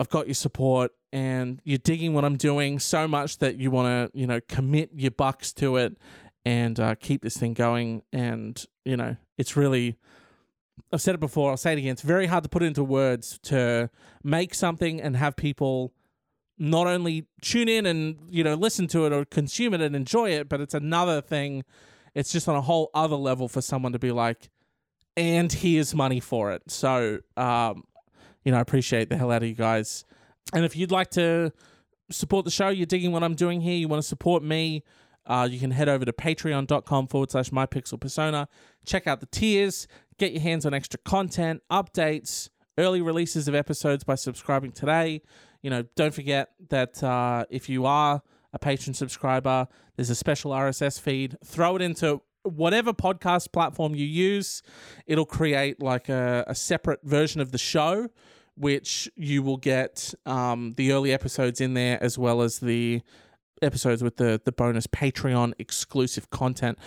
I've 0.00 0.10
got 0.10 0.26
your 0.26 0.34
support 0.34 0.92
and 1.12 1.60
you're 1.64 1.78
digging 1.78 2.14
what 2.14 2.24
I'm 2.24 2.36
doing 2.36 2.80
so 2.80 3.06
much 3.06 3.38
that 3.38 3.56
you 3.56 3.70
want 3.70 4.12
to, 4.12 4.18
you 4.18 4.26
know, 4.26 4.40
commit 4.48 4.90
your 4.94 5.12
bucks 5.12 5.52
to 5.54 5.76
it 5.76 5.96
and 6.44 6.78
uh, 6.80 6.96
keep 6.96 7.22
this 7.22 7.36
thing 7.36 7.54
going. 7.54 8.02
And, 8.12 8.62
you 8.84 8.96
know, 8.96 9.16
it's 9.38 9.56
really, 9.56 9.96
I've 10.92 11.00
said 11.00 11.14
it 11.14 11.20
before, 11.20 11.50
I'll 11.50 11.56
say 11.56 11.72
it 11.72 11.78
again. 11.78 11.92
It's 11.92 12.02
very 12.02 12.26
hard 12.26 12.42
to 12.42 12.50
put 12.50 12.64
into 12.64 12.82
words 12.82 13.38
to 13.44 13.88
make 14.24 14.54
something 14.54 15.00
and 15.00 15.16
have 15.16 15.36
people 15.36 15.92
not 16.58 16.86
only 16.86 17.26
tune 17.40 17.68
in 17.68 17.86
and 17.86 18.16
you 18.28 18.44
know 18.44 18.54
listen 18.54 18.86
to 18.88 19.06
it 19.06 19.12
or 19.12 19.24
consume 19.24 19.74
it 19.74 19.80
and 19.80 19.94
enjoy 19.96 20.30
it, 20.30 20.48
but 20.48 20.60
it's 20.60 20.74
another 20.74 21.20
thing. 21.20 21.64
It's 22.14 22.32
just 22.32 22.48
on 22.48 22.54
a 22.54 22.60
whole 22.60 22.90
other 22.94 23.16
level 23.16 23.48
for 23.48 23.60
someone 23.60 23.92
to 23.92 23.98
be 23.98 24.12
like, 24.12 24.50
and 25.16 25.52
here's 25.52 25.94
money 25.94 26.20
for 26.20 26.52
it. 26.52 26.62
So, 26.68 27.20
um, 27.36 27.84
you 28.44 28.52
know, 28.52 28.58
I 28.58 28.60
appreciate 28.60 29.08
the 29.08 29.16
hell 29.16 29.32
out 29.32 29.42
of 29.42 29.48
you 29.48 29.54
guys. 29.54 30.04
And 30.52 30.64
if 30.64 30.76
you'd 30.76 30.92
like 30.92 31.10
to 31.12 31.52
support 32.10 32.44
the 32.44 32.50
show, 32.50 32.68
you're 32.68 32.86
digging 32.86 33.12
what 33.12 33.24
I'm 33.24 33.34
doing 33.34 33.60
here, 33.60 33.74
you 33.74 33.88
want 33.88 34.02
to 34.02 34.08
support 34.08 34.42
me, 34.42 34.84
uh, 35.26 35.48
you 35.50 35.58
can 35.58 35.70
head 35.70 35.88
over 35.88 36.04
to 36.04 36.12
patreon.com 36.12 37.06
forward 37.08 37.30
slash 37.30 37.50
mypixelpersona. 37.50 38.46
Check 38.84 39.06
out 39.06 39.20
the 39.20 39.26
tiers, 39.26 39.88
get 40.18 40.32
your 40.32 40.42
hands 40.42 40.66
on 40.66 40.74
extra 40.74 41.00
content, 41.04 41.62
updates, 41.70 42.50
early 42.76 43.00
releases 43.00 43.48
of 43.48 43.54
episodes 43.54 44.04
by 44.04 44.14
subscribing 44.14 44.72
today. 44.72 45.22
You 45.64 45.70
know, 45.70 45.84
don't 45.96 46.12
forget 46.12 46.50
that 46.68 47.02
uh, 47.02 47.46
if 47.48 47.70
you 47.70 47.86
are 47.86 48.20
a 48.52 48.58
Patreon 48.58 48.94
subscriber, 48.94 49.66
there's 49.96 50.10
a 50.10 50.14
special 50.14 50.50
RSS 50.50 51.00
feed. 51.00 51.38
Throw 51.42 51.76
it 51.76 51.80
into 51.80 52.20
whatever 52.42 52.92
podcast 52.92 53.50
platform 53.50 53.94
you 53.94 54.04
use. 54.04 54.60
It'll 55.06 55.24
create 55.24 55.82
like 55.82 56.10
a, 56.10 56.44
a 56.46 56.54
separate 56.54 57.00
version 57.02 57.40
of 57.40 57.50
the 57.50 57.56
show, 57.56 58.10
which 58.58 59.10
you 59.16 59.42
will 59.42 59.56
get 59.56 60.12
um, 60.26 60.74
the 60.76 60.92
early 60.92 61.14
episodes 61.14 61.62
in 61.62 61.72
there 61.72 61.96
as 62.02 62.18
well 62.18 62.42
as 62.42 62.58
the 62.58 63.00
episodes 63.62 64.02
with 64.02 64.18
the 64.18 64.38
the 64.44 64.52
bonus 64.52 64.86
Patreon 64.86 65.54
exclusive 65.58 66.28
content. 66.28 66.78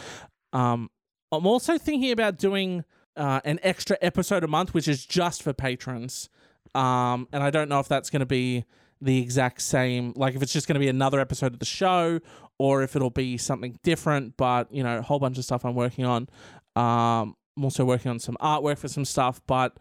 Um, 0.54 0.92
I'm 1.32 1.48
also 1.48 1.80
thinking 1.80 2.12
about 2.12 2.38
doing 2.38 2.86
uh, 3.16 3.42
an 3.44 3.60
extra 3.64 3.98
episode 4.04 4.44
a 4.44 4.48
month, 4.48 4.76
which 4.76 4.88
is 4.88 5.04
just 5.04 5.42
for 5.42 5.52
patrons. 5.52 6.30
Um, 6.76 7.28
and 7.32 7.44
I 7.44 7.50
don't 7.50 7.70
know 7.70 7.80
if 7.80 7.88
that's 7.88 8.10
going 8.10 8.22
to 8.22 8.26
be 8.26 8.66
the 9.02 9.22
exact 9.22 9.62
same, 9.62 10.14
like 10.16 10.36
if 10.36 10.42
it's 10.42 10.54
just 10.54 10.68
going 10.68 10.76
to 10.76 10.80
be 10.80 10.88
another 10.88 11.20
episode 11.20 11.54
of 11.54 11.60
the 11.60 11.66
show 11.66 12.20
or 12.58 12.82
if 12.82 12.96
it'll 12.96 13.10
be 13.10 13.38
something 13.38 13.78
different. 13.84 14.38
But 14.38 14.72
you 14.72 14.84
know, 14.84 14.98
a 14.98 15.02
whole 15.02 15.20
bunch 15.20 15.38
of 15.38 15.46
stuff 15.46 15.66
I'm 15.66 15.76
working 15.76 16.06
on. 16.06 16.28
Um, 16.76 17.36
I'm 17.56 17.64
also 17.64 17.86
working 17.86 18.12
on 18.12 18.20
some 18.20 18.38
artwork 18.40 18.78
for 18.78 18.88
some 18.88 19.06
stuff, 19.06 19.42
but 19.48 19.78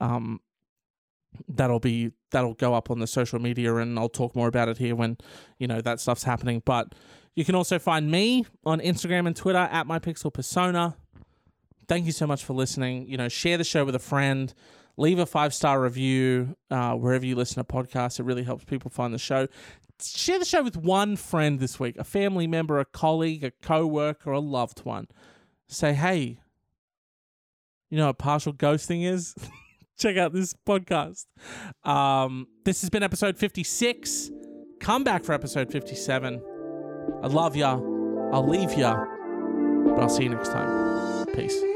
um, 0.00 0.40
that'll 1.48 1.80
be 1.80 2.12
that'll 2.30 2.54
go 2.54 2.74
up 2.74 2.90
on 2.90 2.98
the 2.98 3.06
social 3.06 3.38
media 3.38 3.74
and 3.76 3.98
I'll 3.98 4.08
talk 4.08 4.34
more 4.34 4.48
about 4.48 4.68
it 4.68 4.78
here 4.78 4.94
when 4.94 5.16
you 5.58 5.66
know 5.66 5.80
that 5.80 6.00
stuff's 6.00 6.24
happening 6.24 6.62
but 6.64 6.94
you 7.34 7.44
can 7.44 7.54
also 7.54 7.78
find 7.78 8.10
me 8.10 8.44
on 8.64 8.80
Instagram 8.80 9.26
and 9.26 9.36
Twitter 9.36 9.58
at 9.58 9.86
my 9.86 9.98
pixel 9.98 10.32
persona. 10.32 10.96
thank 11.88 12.06
you 12.06 12.12
so 12.12 12.26
much 12.26 12.44
for 12.44 12.52
listening 12.52 13.06
you 13.08 13.16
know 13.16 13.28
share 13.28 13.56
the 13.56 13.64
show 13.64 13.84
with 13.84 13.94
a 13.94 14.00
friend 14.00 14.54
leave 15.00 15.18
a 15.18 15.26
five 15.26 15.52
star 15.52 15.80
review 15.80 16.56
uh, 16.70 16.92
wherever 16.94 17.24
you 17.24 17.34
listen 17.34 17.56
to 17.56 17.64
podcasts 17.64 18.20
it 18.20 18.24
really 18.24 18.44
helps 18.44 18.64
people 18.64 18.90
find 18.90 19.12
the 19.12 19.18
show 19.18 19.46
share 20.02 20.38
the 20.38 20.44
show 20.44 20.62
with 20.62 20.76
one 20.76 21.16
friend 21.16 21.58
this 21.60 21.78
week 21.78 21.96
a 21.98 22.04
family 22.04 22.46
member 22.46 22.78
a 22.78 22.84
colleague 22.84 23.44
a 23.44 23.50
co-worker 23.62 24.30
a 24.30 24.40
loved 24.40 24.80
one 24.84 25.06
say 25.68 25.92
hey 25.92 26.40
you 27.90 27.98
know 27.98 28.06
what 28.06 28.18
partial 28.18 28.52
ghosting 28.52 29.04
is 29.04 29.34
check 30.00 30.16
out 30.16 30.32
this 30.32 30.54
podcast. 30.66 31.26
Um, 31.84 32.48
this 32.64 32.80
has 32.80 32.90
been 32.90 33.02
episode 33.02 33.36
56. 33.36 34.30
Come 34.80 35.04
back 35.04 35.22
for 35.24 35.32
episode 35.32 35.70
57. 35.70 36.42
I 37.22 37.26
love 37.26 37.54
ya. 37.54 37.78
I'll 38.32 38.48
leave 38.48 38.72
ya. 38.74 39.04
But 39.84 40.00
I'll 40.00 40.08
see 40.08 40.24
you 40.24 40.30
next 40.30 40.48
time. 40.48 41.26
Peace. 41.34 41.69